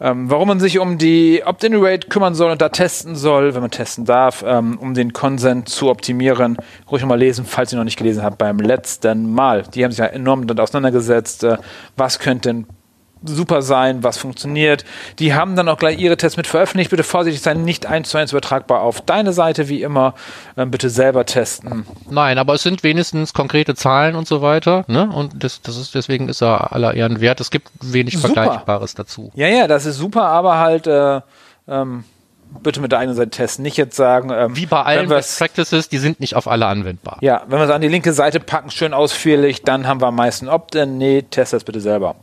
[0.00, 3.72] ähm, warum man sich um die Opt-in-Rate kümmern soll und da testen soll, wenn man
[3.72, 6.58] testen darf, ähm, um den Consent zu optimieren.
[6.88, 9.64] Ruhig mal lesen, falls ihr noch nicht gelesen habt, beim letzten Mal.
[9.74, 11.42] Die haben sich ja enorm damit auseinandergesetzt.
[11.42, 11.56] Äh,
[11.96, 12.66] was könnte denn
[13.24, 14.84] super sein, was funktioniert.
[15.18, 16.90] Die haben dann auch gleich ihre Tests mit veröffentlicht.
[16.90, 20.14] Bitte vorsichtig sein, nicht eins zu eins übertragbar auf deine Seite, wie immer.
[20.56, 21.86] Ähm, bitte selber testen.
[22.08, 24.84] Nein, aber es sind wenigstens konkrete Zahlen und so weiter.
[24.88, 25.10] Ne?
[25.10, 27.40] Und das, das ist, deswegen ist er aller Ehren wert.
[27.40, 28.34] Es gibt wenig super.
[28.34, 29.30] Vergleichbares dazu.
[29.34, 31.20] Ja, ja, das ist super, aber halt äh,
[31.68, 32.04] ähm,
[32.62, 33.62] bitte mit der eigenen Seite testen.
[33.62, 34.30] Nicht jetzt sagen.
[34.30, 37.18] Ähm, Wie bei allen Best Practices, die sind nicht auf alle anwendbar.
[37.20, 40.16] Ja, wenn wir es an die linke Seite packen, schön ausführlich, dann haben wir am
[40.16, 40.98] meisten Opt-in.
[40.98, 42.16] Nee, test das bitte selber.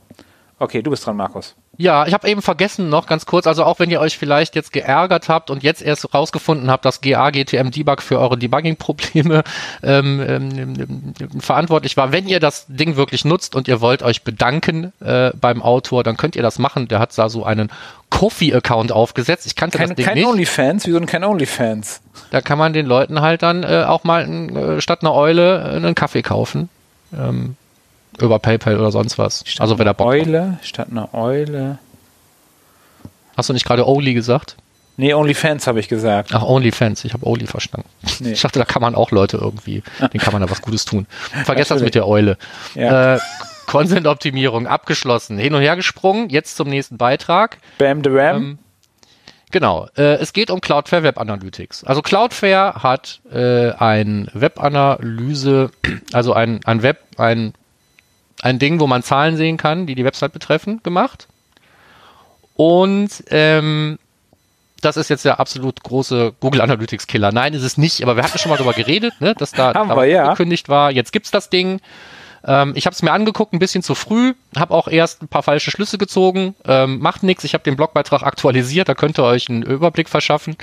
[0.60, 1.56] Okay, du bist dran, Markus.
[1.80, 4.74] Ja, ich habe eben vergessen noch ganz kurz, also auch wenn ihr euch vielleicht jetzt
[4.74, 9.43] geärgert habt und jetzt erst rausgefunden habt, dass GA GTM Debug für eure Debugging-Probleme
[9.84, 14.91] ähm, ähm, verantwortlich war, wenn ihr das Ding wirklich nutzt und ihr wollt euch bedanken
[15.00, 16.88] äh, beim Autor, dann könnt ihr das machen.
[16.88, 17.70] Der hat da so einen
[18.10, 19.46] Kofi-Account aufgesetzt.
[19.46, 20.24] Ich kannte kein, das Ding kein nicht.
[20.24, 20.88] Kein OnlyFans?
[20.88, 22.02] Wieso denn kein OnlyFans?
[22.32, 25.76] Da kann man den Leuten halt dann äh, auch mal äh, statt einer Eule äh,
[25.76, 26.70] einen Kaffee kaufen.
[27.13, 27.56] Ähm,
[28.19, 29.43] über PayPal oder sonst was.
[29.45, 30.27] Statt also wenn er Bock hat.
[30.27, 31.80] Eule, statt einer Eule.
[33.36, 34.56] Hast du nicht gerade Oli gesagt?
[34.99, 36.34] Nee, OnlyFans habe ich gesagt.
[36.34, 37.06] Ach, OnlyFans.
[37.06, 37.88] Ich habe Oli verstanden.
[38.19, 38.32] Nee.
[38.32, 41.06] Ich dachte, da kann man auch Leute irgendwie, denen kann man da was Gutes tun.
[41.45, 42.38] Vergesst das mit der Eule.
[42.73, 43.15] Ja.
[43.15, 43.19] Äh,
[43.67, 45.38] Consent-Optimierung abgeschlossen.
[45.38, 46.30] Hin und her gesprungen.
[46.30, 47.60] Jetzt zum nächsten Beitrag.
[47.77, 48.36] Bam the Ram.
[48.38, 48.60] Ähm,
[49.51, 51.86] Genau, äh, es geht um Cloudflare Web Analytics.
[51.86, 55.71] Also Cloudflare hat äh, ein Webanalyse,
[56.12, 57.53] also ein, ein Web, ein,
[58.41, 61.28] ein Ding, wo man Zahlen sehen kann, die die Website betreffen, gemacht.
[62.56, 64.00] Und ähm,
[64.82, 67.32] das ist jetzt der absolut große Google Analytics Killer.
[67.32, 69.89] Nein, ist es nicht, aber wir hatten schon mal darüber geredet, ne, dass da, Haben
[69.89, 70.23] da wir, was ja.
[70.26, 70.91] angekündigt war.
[70.91, 71.80] Jetzt gibt's das Ding.
[72.45, 75.43] Ähm, ich habe es mir angeguckt, ein bisschen zu früh, habe auch erst ein paar
[75.43, 76.56] falsche Schlüsse gezogen.
[76.65, 80.56] Ähm, macht nichts, ich habe den Blogbeitrag aktualisiert, da könnt ihr euch einen Überblick verschaffen,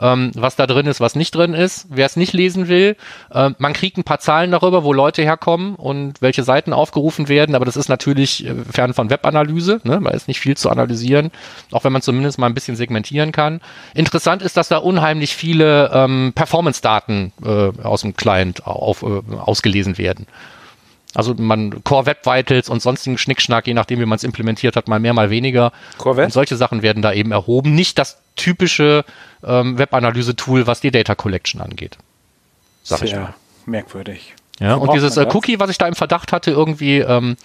[0.00, 1.86] ähm, was da drin ist, was nicht drin ist.
[1.90, 2.96] Wer es nicht lesen will,
[3.32, 7.54] ähm, man kriegt ein paar Zahlen darüber, wo Leute herkommen und welche Seiten aufgerufen werden,
[7.54, 10.00] aber das ist natürlich äh, fern von Webanalyse, ne?
[10.02, 11.30] da ist nicht viel zu analysieren,
[11.70, 13.60] auch wenn man zumindest mal ein bisschen segmentieren kann.
[13.94, 19.98] Interessant ist, dass da unheimlich viele ähm, Performance-Daten äh, aus dem Client auf, äh, ausgelesen
[19.98, 20.26] werden.
[21.14, 24.88] Also man Core Web Vitals und sonstigen Schnickschnack, je nachdem, wie man es implementiert hat,
[24.88, 25.72] mal mehr, mal weniger.
[25.98, 26.26] Core Web?
[26.26, 27.74] Und solche Sachen werden da eben erhoben.
[27.74, 29.04] Nicht das typische
[29.44, 31.98] ähm, Webanalyse-Tool, was die Data Collection angeht.
[32.82, 33.26] Sag ich mal.
[33.26, 33.34] Sehr
[33.66, 34.34] merkwürdig.
[34.60, 35.26] Ja, und dieses äh?
[35.32, 37.36] Cookie, was ich da im Verdacht hatte, irgendwie ähm,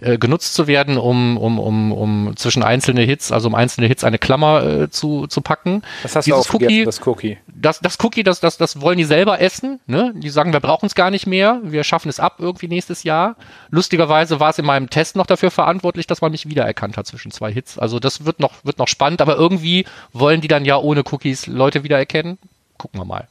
[0.00, 4.04] äh, genutzt zu werden, um, um, um, um zwischen einzelne Hits, also um einzelne Hits
[4.04, 5.82] eine Klammer äh, zu, zu packen.
[6.04, 7.38] Das hast du dieses auch vergessen, Cookie, das Cookie.
[7.48, 9.80] das, das Cookie, das, das, das wollen die selber essen.
[9.86, 10.12] Ne?
[10.16, 11.60] Die sagen, wir brauchen es gar nicht mehr.
[11.64, 13.34] Wir schaffen es ab irgendwie nächstes Jahr.
[13.70, 17.32] Lustigerweise war es in meinem Test noch dafür verantwortlich, dass man mich wiedererkannt hat zwischen
[17.32, 17.78] zwei Hits.
[17.78, 21.48] Also das wird noch, wird noch spannend, aber irgendwie wollen die dann ja ohne Cookies
[21.48, 22.38] Leute wiedererkennen.
[22.78, 23.26] Gucken wir mal.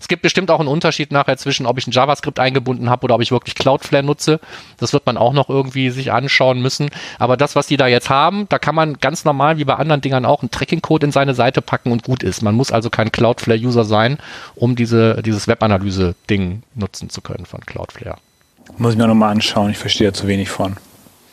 [0.00, 3.14] Es gibt bestimmt auch einen Unterschied nachher zwischen, ob ich ein JavaScript eingebunden habe oder
[3.16, 4.40] ob ich wirklich Cloudflare nutze.
[4.78, 6.90] Das wird man auch noch irgendwie sich anschauen müssen.
[7.18, 10.00] Aber das, was die da jetzt haben, da kann man ganz normal wie bei anderen
[10.00, 12.42] Dingern auch einen Tracking-Code in seine Seite packen und gut ist.
[12.42, 14.18] Man muss also kein Cloudflare-User sein,
[14.54, 18.18] um diese, dieses Webanalyse-Ding nutzen zu können von Cloudflare.
[18.76, 20.76] Muss ich mir nochmal anschauen, ich verstehe da zu wenig von.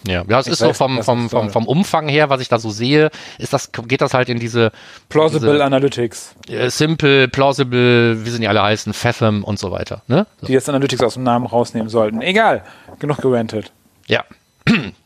[0.07, 1.49] Ja, ja es Ich ist so weiß vom, was vom, vom, soll.
[1.51, 4.71] vom Umfang her, was ich da so sehe, ist das, geht das halt in diese
[5.09, 10.01] Plausible Diese- Analytics, äh, Simple, Plausible, wie sie die alle heißen, Fathom und so weiter.
[10.07, 10.27] Ne?
[10.41, 10.47] So.
[10.47, 12.21] die jetzt Analytics aus dem Namen rausnehmen sollten.
[12.21, 12.63] Egal,
[12.99, 13.71] genug gerantet.
[14.07, 14.23] Ja.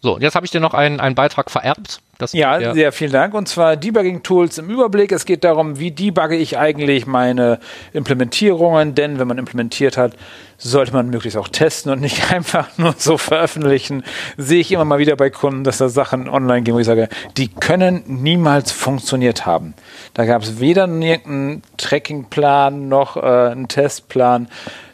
[0.00, 2.00] So, jetzt habe ich dir noch einen, einen Beitrag vererbt.
[2.32, 3.34] Ja, sehr vielen Dank.
[3.34, 5.12] Und zwar Debugging-Tools im Überblick.
[5.12, 7.58] Es geht darum, wie debugge ich eigentlich meine
[7.92, 8.94] Implementierungen.
[8.94, 10.12] Denn wenn man implementiert hat,
[10.58, 14.02] sollte man möglichst auch testen und nicht einfach nur so veröffentlichen.
[14.36, 17.08] Sehe ich immer mal wieder bei Kunden, dass da Sachen online gehen, wo ich sage,
[17.36, 19.74] die können niemals funktioniert haben.
[20.14, 24.48] Da gab es weder irgendeinen Trackingplan noch äh, einen Testplan.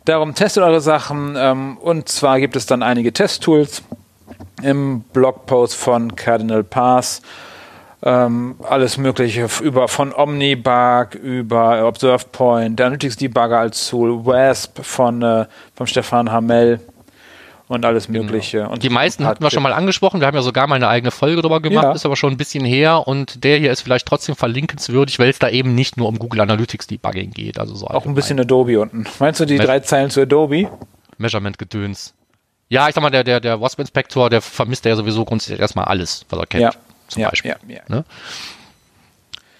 [0.05, 1.35] Darum testet eure Sachen.
[1.37, 3.83] Ähm, und zwar gibt es dann einige Testtools
[4.63, 7.23] im Blogpost von Cardinal Pass.
[8.05, 14.85] Ähm, alles Mögliche über von Omnibug über Observe Point, der Analytics Debugger als Tool, WASP
[14.85, 15.45] von äh,
[15.77, 16.81] vom Stefan Hamel
[17.69, 18.69] und alles Mögliche.
[18.69, 20.19] Und die meisten hatten wir schon mal angesprochen.
[20.21, 21.93] Wir haben ja sogar mal eine eigene Folge drüber gemacht, Ja.
[21.93, 23.07] ist aber schon ein bisschen her.
[23.07, 26.41] Und der hier ist vielleicht trotzdem verlinkenswürdig, weil es da eben nicht nur um Google
[26.41, 27.59] Analytics Debugging geht.
[27.61, 29.07] Also so Auch ein bisschen Adobe unten.
[29.21, 30.69] Meinst du die Mes- drei Zeilen zu Adobe?
[31.19, 32.15] Measurement-Gedöns.
[32.73, 36.25] Ja, ich sag mal, der, der, der WASP-Inspektor, der vermisst ja sowieso grundsätzlich erstmal alles,
[36.31, 36.63] was er kennt.
[36.63, 36.71] Ja.
[37.07, 37.55] Zum ja, Beispiel.
[37.69, 37.81] ja, ja.
[37.89, 38.05] Ne?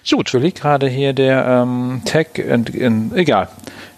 [0.09, 0.33] Gut.
[0.33, 3.49] Überlege gerade hier der ähm, Tag, in, in, egal.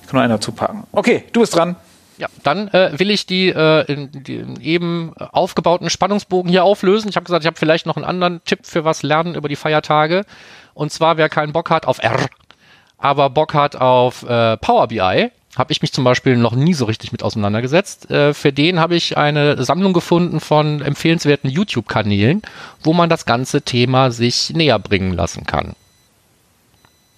[0.01, 0.83] Ich kann nur einer zupacken.
[0.91, 1.77] Okay, du bist dran.
[2.17, 7.07] Ja, dann äh, will ich die, äh, in, die eben aufgebauten Spannungsbogen hier auflösen.
[7.07, 9.55] Ich habe gesagt, ich habe vielleicht noch einen anderen Tipp für was lernen über die
[9.55, 10.25] Feiertage.
[10.73, 12.17] Und zwar, wer keinen Bock hat auf R,
[12.97, 16.85] aber Bock hat auf äh, Power BI, habe ich mich zum Beispiel noch nie so
[16.85, 18.09] richtig mit auseinandergesetzt.
[18.11, 22.41] Äh, für den habe ich eine Sammlung gefunden von empfehlenswerten YouTube-Kanälen,
[22.83, 25.75] wo man das ganze Thema sich näher bringen lassen kann.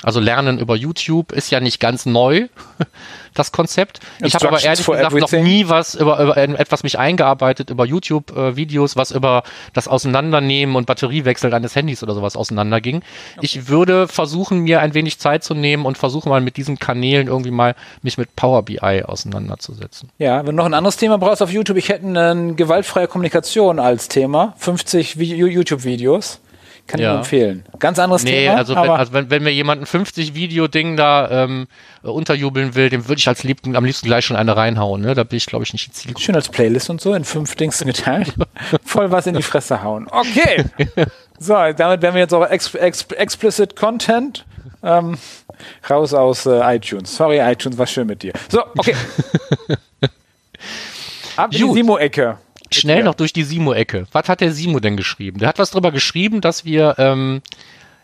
[0.03, 2.47] Also Lernen über YouTube ist ja nicht ganz neu,
[3.33, 3.99] das Konzept.
[4.21, 5.43] Ich habe aber ehrlich gesagt noch everything.
[5.43, 11.53] nie was über, über etwas mich eingearbeitet über YouTube-Videos, was über das Auseinandernehmen und Batteriewechsel
[11.53, 13.01] eines Handys oder sowas auseinanderging.
[13.41, 17.27] Ich würde versuchen, mir ein wenig Zeit zu nehmen und versuche mal mit diesen Kanälen
[17.27, 20.09] irgendwie mal mich mit Power BI auseinanderzusetzen.
[20.19, 23.79] Ja, wenn du noch ein anderes Thema brauchst auf YouTube, ich hätte eine gewaltfreie Kommunikation
[23.79, 24.53] als Thema.
[24.57, 26.39] 50 Vi- YouTube-Videos.
[26.87, 27.09] Kann ich Ja.
[27.11, 27.65] nur empfehlen.
[27.79, 28.55] Ganz anderes Nee, Thema.
[28.55, 31.67] also, wenn, also wenn, wenn mir jemand ein 50-Video-Ding da ähm,
[32.03, 35.01] äh, unterjubeln will, dem würde ich als liebsten, am liebsten gleich schon eine reinhauen.
[35.01, 35.13] Ne?
[35.13, 36.23] Da bin ich, glaube ich, nicht die Zielgruppe.
[36.23, 38.33] schön als Playlist und so in fünf Dings geteilt.
[38.85, 40.07] Voll was in die Fresse hauen.
[40.09, 40.63] Okay.
[41.39, 44.45] So, damit werden wir jetzt auch ex ex explicit Content
[44.81, 45.17] ähm,
[45.89, 47.15] raus aus äh, iTunes.
[47.15, 48.33] Sorry, iTunes, war schön mit dir.
[48.49, 48.95] So, okay.
[51.35, 51.73] Ab in die.
[51.73, 52.37] Simo-Ecke.
[52.71, 54.07] Schnell noch durch die Simo-Ecke.
[54.11, 55.39] Was hat der Simo denn geschrieben?
[55.39, 57.41] Der hat was drüber geschrieben, dass wir ähm,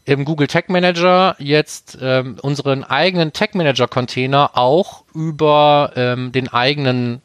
[0.05, 6.47] im Google Tag Manager jetzt ähm, unseren eigenen Tag Manager Container auch über ähm, den
[6.49, 7.21] eigenen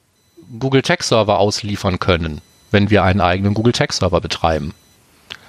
[0.59, 4.74] Google Tag Server ausliefern können, wenn wir einen eigenen Google Tag Server betreiben.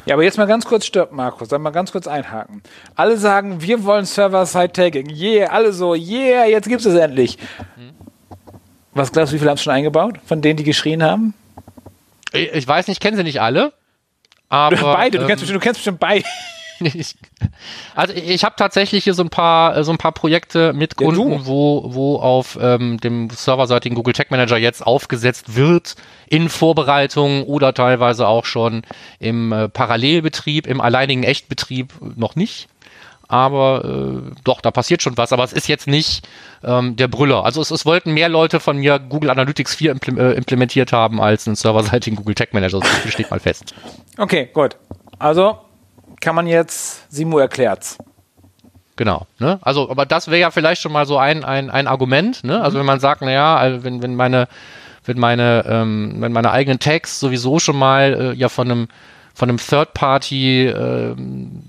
[0.06, 1.49] Ja, aber jetzt mal ganz kurz stopp, Markus.
[1.49, 2.63] Dann mal ganz kurz einhaken.
[2.95, 5.10] Alle sagen, wir wollen Server-Side-Tagging.
[5.10, 7.38] Yeah, alle so, yeah, jetzt gibt es endlich.
[8.93, 10.15] Was glaubst du, wie viele haben es schon eingebaut?
[10.25, 11.34] Von denen, die geschrien haben?
[12.33, 13.73] Ich, ich weiß nicht, kennen sie nicht alle.
[14.49, 16.25] Aber, beide, du, ähm, kennst bestimmt, du kennst bestimmt beide.
[16.81, 17.15] Ich,
[17.93, 21.07] also ich habe tatsächlich hier so ein paar äh, so ein paar Projekte mit Ja.
[21.07, 25.95] Kunden, wo wo auf ähm, dem serverseitigen Google Tag Manager jetzt aufgesetzt wird
[26.27, 28.83] in Vorbereitung oder teilweise auch schon
[29.19, 32.69] im äh, Parallelbetrieb, im alleinigen Echtbetrieb noch nicht.
[33.29, 35.31] Aber äh, doch, da passiert schon was.
[35.31, 36.27] Aber es ist jetzt nicht
[36.63, 37.45] ähm, der Brüller.
[37.45, 41.21] Also es, es wollten mehr Leute von mir Google Analytics 4 implem äh, implementiert haben
[41.21, 42.79] als einen serverseitigen Google Tag Manager.
[42.79, 43.75] Das steht mal fest.
[44.17, 44.77] Okay, gut.
[45.19, 45.59] Also
[46.19, 47.99] kann man jetzt, Simo erklärt's.
[48.95, 49.27] Genau.
[49.37, 49.59] Ne?
[49.61, 52.43] Also, aber das wäre ja vielleicht schon mal so ein, ein, ein Argument.
[52.43, 52.59] Ne?
[52.59, 54.47] Also wenn man sagt, naja, also wenn, wenn meine,
[55.05, 58.87] wenn meine, ähm, wenn meine eigenen Tags sowieso schon mal äh, ja von einem
[59.39, 61.61] von einem Third-Party, ähm,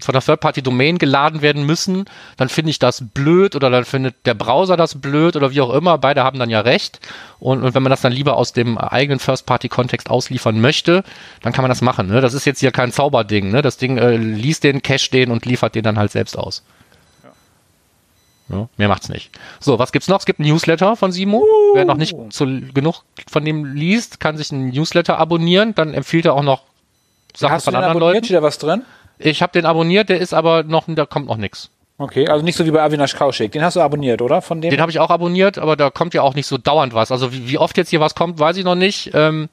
[0.00, 2.04] von einer Third-Party-Domain geladen werden müssen,
[2.36, 5.72] dann finde ich das blöd oder dann findet der Browser das blöd oder wie auch
[5.72, 5.98] immer.
[5.98, 7.00] Beide haben dann ja recht.
[7.40, 11.04] Und, und wenn man das dann lieber aus dem eigenen First-Party-Kontext ausliefern möchte,
[11.42, 12.08] dann kann man das machen.
[12.08, 12.20] Ne?
[12.20, 13.50] Das ist jetzt hier kein Zauberding.
[13.50, 13.62] Ne?
[13.62, 16.62] Das Ding äh, liest den, cache den und liefert den dann halt selbst aus.
[18.48, 19.30] Ja, mehr macht's nicht.
[19.60, 20.20] So, was gibt's noch?
[20.20, 21.44] Es gibt ein Newsletter von Simo.
[21.74, 25.74] Wer noch nicht zu, genug von dem liest, kann sich einen Newsletter abonnieren.
[25.74, 26.62] Dann empfiehlt er auch noch
[27.36, 28.14] Sachen Hast du von den anderen abonniert?
[28.14, 28.24] Leuten.
[28.24, 28.82] Steht da was drin?
[29.18, 31.70] Ich habe den abonniert, der ist aber noch, da kommt noch nichts.
[32.00, 33.50] Okay, also nicht so wie bei Avinash Kaushik.
[33.52, 34.40] Den hast du abonniert, oder?
[34.40, 34.70] Von dem?
[34.70, 37.10] Den habe ich auch abonniert, aber da kommt ja auch nicht so dauernd was.
[37.10, 39.10] Also wie, wie oft jetzt hier was kommt, weiß ich noch nicht.
[39.14, 39.48] Ähm,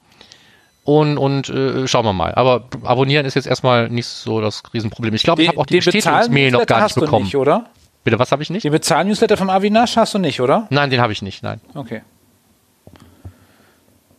[0.84, 2.32] und und äh, schauen wir mal.
[2.36, 5.12] Aber abonnieren ist jetzt erstmal nicht so das Riesenproblem.
[5.14, 7.24] Ich glaube, ich habe auch die Bestätigungsmail noch gar nicht bekommen.
[7.24, 7.66] nicht, oder?
[8.04, 8.62] Bitte, was habe ich nicht?
[8.62, 10.68] Den Bezahlen-Newsletter vom Avinash hast du nicht, oder?
[10.70, 11.42] Nein, den habe ich nicht.
[11.42, 11.60] Nein.
[11.74, 12.02] Okay.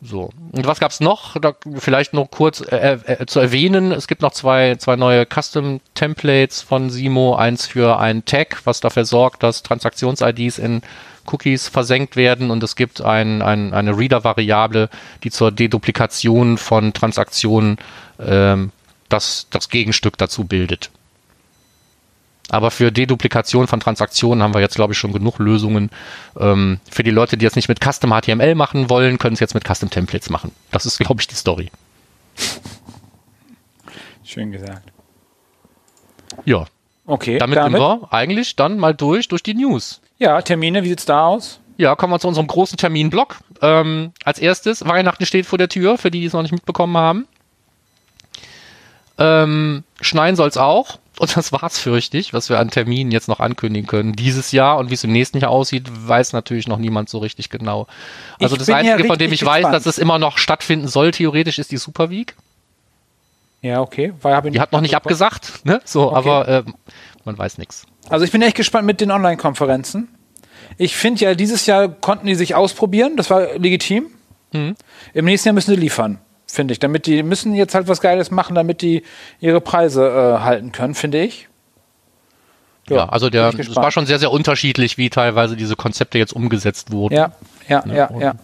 [0.02, 0.30] So.
[0.52, 1.40] Und was gab's noch?
[1.40, 3.92] Da vielleicht noch kurz äh, äh, zu erwähnen.
[3.92, 7.36] Es gibt noch zwei, zwei neue Custom-Templates von Simo.
[7.36, 10.82] Eins für einen Tag, was dafür sorgt, dass Transaktions-IDs in
[11.26, 12.52] Cookies versenkt werden.
[12.52, 14.90] Und es gibt ein, ein, eine Reader-Variable,
[15.24, 17.78] die zur Deduplikation von Transaktionen
[18.20, 18.72] ähm,
[19.10, 20.92] das, das Gegenstück dazu bildet.
[22.50, 25.90] Aber für Deduplikation von Transaktionen haben wir jetzt, glaube ich, schon genug Lösungen.
[26.40, 29.54] Ähm, für die Leute, die jetzt nicht mit Custom HTML machen wollen, können es jetzt
[29.54, 30.52] mit Custom Templates machen.
[30.72, 31.70] Das ist, glaube ich, die Story.
[34.24, 34.92] Schön gesagt.
[36.46, 36.66] Ja,
[37.10, 40.02] Okay, damit, sind wir eigentlich dann mal durch, durch die News.
[40.20, 41.62] Ja, Termine, wie sieht's da aus?
[41.78, 43.38] Ja, kommen wir zu unserem großen Terminblock.
[43.62, 46.98] Ähm, als erstes, Weihnachten steht vor der Tür, für die, die es noch nicht mitbekommen
[46.98, 47.28] haben.
[49.18, 51.00] Ähm, schneien soll es auch.
[51.20, 54.14] Und das war's, fürchte ich, was wir an Terminen jetzt noch ankündigen können.
[54.14, 57.50] Dieses Jahr und wie es im nächsten Jahr aussieht, weiß natürlich noch niemand so richtig
[57.50, 57.88] genau.
[58.40, 59.76] Also Ich das bin ja Einzige, von dem ich weiß, gespannt.
[59.76, 62.36] dass es immer noch stattfinden soll, theoretisch, ist die Super Week.
[63.62, 64.14] Ja, okay.
[64.52, 65.82] Die hat noch nicht abgesagt, ne?
[65.84, 66.16] So, Okay.
[66.18, 66.76] aber ähm,
[67.26, 67.86] man weiß nichts.
[68.10, 70.08] Also ich bin echt gespannt mit den Online-Konferenzen.
[70.78, 74.08] Ich finde ja, dieses Jahr konnten die sich ausprobieren, das war legitim.
[74.54, 74.76] Mhm.
[75.14, 76.80] Im nächsten Jahr müssen sie liefern, finde ich.
[76.80, 79.04] Damit die müssen jetzt halt was Geiles machen, damit die
[79.40, 81.48] ihre Preise äh, halten können, finde ich.
[82.90, 86.92] Ja, also der, es war schon sehr, sehr unterschiedlich, wie teilweise diese Konzepte jetzt umgesetzt
[86.92, 87.16] wurden.
[87.16, 87.34] Ja,
[87.68, 88.36] ja, Ne, ja, und- ja.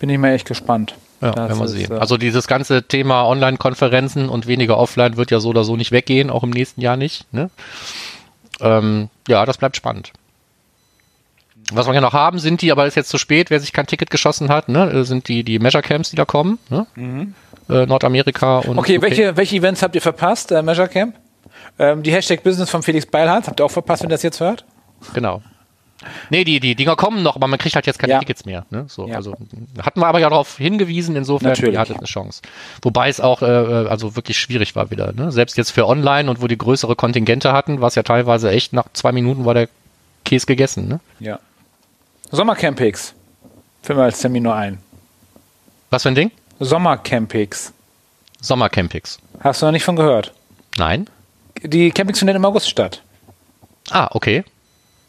[0.00, 0.96] Bin ich mal echt gespannt.
[1.20, 1.92] Ja, Das werden wir sehen.
[1.92, 5.92] äh, Also dieses ganze Thema Online-Konferenzen und weniger offline wird ja so oder so nicht
[5.92, 7.32] weggehen, auch im nächsten Jahr nicht.
[7.32, 7.50] Ne?
[8.60, 10.12] Ähm, ja, das bleibt spannend.
[11.72, 13.86] Was wir ja noch haben, sind die, aber ist jetzt zu spät, wer sich kein
[13.86, 16.58] Ticket geschossen hat, ne, äh, sind die, die Measure Camps, die da kommen.
[16.68, 16.86] Ne?
[17.70, 18.78] Äh, Nordamerika und Mhm.
[18.78, 19.02] Okay, UK.
[19.02, 21.14] welche, welche Events habt ihr verpasst, äh, Measure Camp?
[21.78, 24.40] Ähm, die Hashtag Business von Felix Beilhardt, habt ihr auch verpasst, wenn ihr das jetzt
[24.40, 24.64] hört?
[25.14, 25.42] Genau.
[26.28, 28.18] Nee, die, die Dinger kommen noch, aber man kriegt halt jetzt keine Ja.
[28.18, 28.66] Tickets mehr.
[28.68, 28.84] Ne?
[28.88, 29.16] So, Ja.
[29.16, 29.34] Also
[29.82, 31.74] hatten wir aber ja darauf hingewiesen, insofern Natürlich.
[31.74, 32.42] ihr hattet eine Chance.
[32.82, 35.12] Wobei es auch äh, also wirklich schwierig war wieder.
[35.14, 35.32] Ne?
[35.32, 38.74] Selbst jetzt für online und wo die größere Kontingente hatten, war es ja teilweise echt
[38.74, 39.68] nach zwei Minuten war der
[40.26, 40.88] Käse gegessen.
[40.88, 41.00] Ne?
[41.20, 41.38] Ja.
[42.30, 43.14] Sommercampix.
[43.82, 44.78] Führen wir als Termin nur ein.
[45.90, 46.30] Was für ein Ding?
[46.58, 47.72] Sommercampix.
[48.40, 49.18] Sommercampings.
[49.40, 50.32] Hast du noch nicht von gehört?
[50.76, 51.08] Nein?
[51.62, 53.02] Die Campings finden im August statt.
[53.90, 54.44] Ah, okay.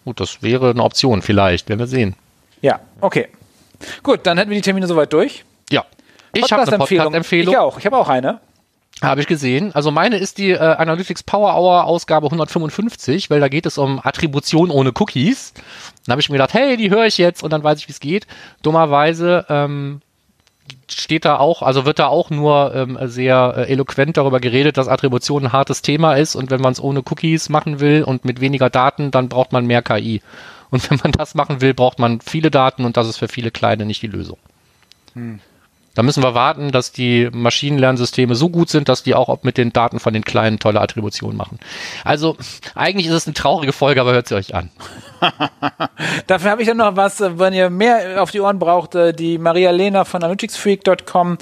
[0.03, 2.15] Gut, das wäre eine Option vielleicht, werden wir sehen.
[2.61, 3.29] Ja, okay.
[4.03, 5.43] Gut, dann hätten wir die Termine soweit durch.
[5.69, 5.85] Ja.
[6.33, 7.53] Ich habe eine Podcast-Empfehlung.
[7.53, 7.79] Ich auch.
[7.79, 8.39] Ich habe auch eine.
[9.01, 9.73] Habe ich gesehen.
[9.75, 13.99] Also meine ist die äh, Analytics Power Hour Ausgabe 155, weil da geht es um
[14.01, 15.53] Attribution ohne Cookies.
[16.05, 17.91] Dann habe ich mir gedacht, hey, die höre ich jetzt und dann weiß ich, wie
[17.91, 18.25] es geht.
[18.61, 20.01] Dummerweise ähm,
[20.89, 24.87] steht da auch, also wird da auch nur ähm, sehr äh, eloquent darüber geredet, dass
[24.87, 28.39] Attribution ein hartes Thema ist und wenn man es ohne Cookies machen will und mit
[28.39, 30.21] weniger Daten, dann braucht man mehr KI.
[30.69, 33.51] Und wenn man das machen will, braucht man viele Daten und das ist für viele
[33.51, 34.37] Kleine nicht die Lösung.
[35.13, 35.39] Hm.
[35.95, 39.73] Da müssen wir warten, dass die Maschinenlernsysteme so gut sind, dass die auch mit den
[39.73, 41.59] Daten von den Kleinen tolle Attributionen machen.
[42.03, 42.37] Also
[42.75, 44.69] eigentlich ist es eine traurige Folge, aber hört sie euch an.
[46.27, 49.37] Dafür habe ich dann noch was, wenn ihr mehr auf die Ohren braucht, äh, die
[49.37, 51.37] Maria Lena von analyticsfreak.com,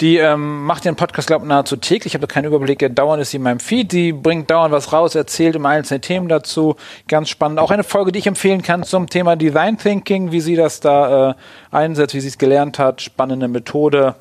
[0.00, 2.12] die ähm, macht den Podcast, glaube ich, nahezu täglich.
[2.12, 3.92] Ich habe keinen Überblick, dauernd ist sie in meinem Feed.
[3.92, 6.76] Die bringt dauernd was raus, erzählt immer einzelne Themen dazu.
[7.08, 7.58] Ganz spannend.
[7.58, 11.30] Auch eine Folge, die ich empfehlen kann zum Thema Design Thinking, wie sie das da
[11.30, 11.34] äh,
[11.70, 13.02] einsetzt, wie sie es gelernt hat.
[13.02, 13.48] Spannende
[13.88, 14.14] Methode.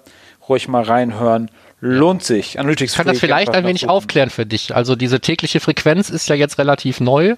[0.47, 1.51] Ruhig mal reinhören.
[1.80, 2.59] Lohnt sich.
[2.59, 4.76] Analytics ich kann das vielleicht ein wenig aufklären für dich.
[4.76, 7.36] Also diese tägliche Frequenz ist ja jetzt relativ neu,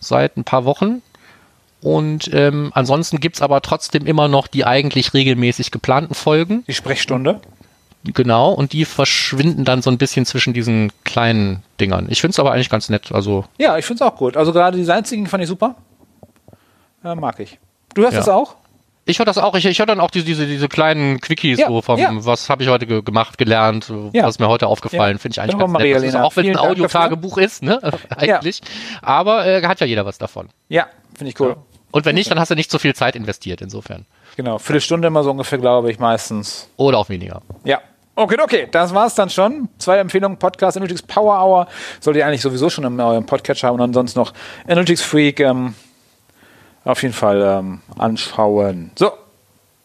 [0.00, 1.00] seit ein paar Wochen.
[1.80, 6.64] Und ähm, ansonsten gibt's aber trotzdem immer noch die eigentlich regelmäßig geplanten Folgen.
[6.66, 7.40] Die Sprechstunde.
[8.04, 12.06] Genau, und die verschwinden dann so ein bisschen zwischen diesen kleinen Dingern.
[12.10, 13.12] Ich finde es aber eigentlich ganz nett.
[13.12, 14.36] Also ja, ich finde es auch gut.
[14.36, 15.76] Also gerade die Thinking fand ich super.
[17.02, 17.58] Äh, mag ich.
[17.94, 18.56] Du hörst es auch?
[19.06, 19.54] Ich höre das auch.
[19.54, 22.10] Ich, ich höre dann auch diese, diese, diese kleinen Quickies, ja, so vom, ja.
[22.12, 24.24] was habe ich heute ge gemacht, gelernt, ja.
[24.24, 26.16] was ist mir heute aufgefallen, finde ich eigentlich ganz Maria nett.
[26.16, 27.80] Auch wenn es ein Audiotagebuch ist, ne?
[28.16, 28.62] eigentlich.
[29.02, 30.48] Aber äh, hat ja jeder was davon.
[30.68, 30.86] Ja,
[31.16, 31.56] finde ich cool.
[31.90, 34.06] Und wenn nicht, dann hast du nicht so viel Zeit investiert, insofern.
[34.36, 36.68] Genau, Viertelstunde immer so ungefähr, glaube ich, meistens.
[36.76, 37.40] Oder auch weniger.
[37.62, 37.80] Ja.
[38.16, 39.68] Okay, okay, das war's dann schon.
[39.78, 41.68] Zwei Empfehlungen, Podcast, Analytics Power Hour.
[42.00, 44.32] Solltet ihr eigentlich sowieso schon in eurem Podcatcher haben und ansonsten noch
[44.66, 45.40] Analytics Freak.
[45.40, 45.74] Ähm,
[46.84, 48.90] auf jeden Fall ähm, anschauen.
[48.96, 49.12] So.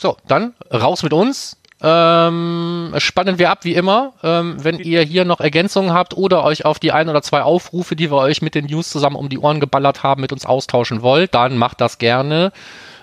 [0.02, 1.58] So, dann raus mit uns.
[1.82, 4.14] Ähm, spannen wir ab wie immer.
[4.22, 7.96] Ähm, wenn ihr hier noch Ergänzungen habt oder euch auf die ein oder zwei Aufrufe,
[7.96, 11.02] die wir euch mit den News zusammen um die Ohren geballert haben, mit uns austauschen
[11.02, 12.52] wollt, dann macht das gerne.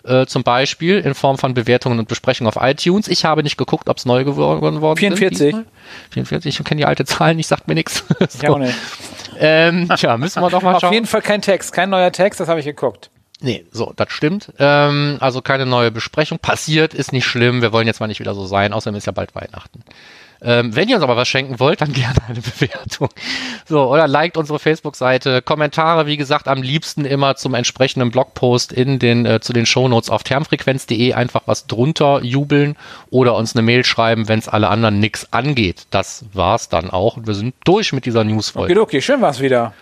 [0.04, 3.08] Äh, zum Beispiel in Form von Bewertungen und Besprechungen auf iTunes.
[3.08, 5.38] Ich habe nicht geguckt, ob es neu geworden worden 44.
[5.38, 5.66] Sind
[6.10, 6.60] 44.
[6.60, 8.04] Ich kenne die alte Zahl nicht, sagt mir nichts.
[8.20, 8.26] so.
[8.42, 8.74] Ich auch nicht.
[9.38, 10.88] Ähm, tja, müssen wir doch mal schauen.
[10.88, 13.10] Auf jeden Fall kein Text, kein neuer Text, das habe ich geguckt.
[13.40, 14.52] Nee, so, das stimmt.
[14.58, 16.38] Ähm, also keine neue Besprechung.
[16.38, 17.60] Passiert, ist nicht schlimm.
[17.60, 18.72] Wir wollen jetzt mal nicht wieder so sein.
[18.72, 19.82] Außerdem ist ja bald Weihnachten.
[20.42, 23.08] Ähm, wenn ihr uns aber was schenken wollt, dann gerne eine Bewertung.
[23.66, 25.42] So, oder liked unsere Facebook-Seite.
[25.42, 30.08] Kommentare, wie gesagt, am liebsten immer zum entsprechenden Blogpost in den, äh, zu den Shownotes
[30.08, 32.76] auf termfrequenz.de einfach was drunter jubeln
[33.10, 35.86] oder uns eine Mail schreiben, wenn es alle anderen nichts angeht.
[35.90, 37.18] Das war's dann auch.
[37.18, 38.72] Und wir sind durch mit dieser Newsfolge.
[38.72, 39.74] Okay, okay, schön war's wieder.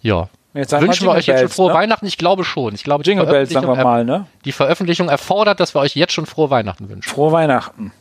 [0.00, 0.28] Ja,
[0.58, 1.74] Wünschen wir euch jetzt schon frohe ne?
[1.74, 2.06] Weihnachten?
[2.06, 2.74] Ich glaube schon.
[2.74, 4.26] Ich glaube, Jingle Bells, sagen wir mal, ne?
[4.44, 7.08] Die Veröffentlichung erfordert, dass wir euch jetzt schon frohe Weihnachten wünschen.
[7.08, 7.92] Frohe Weihnachten.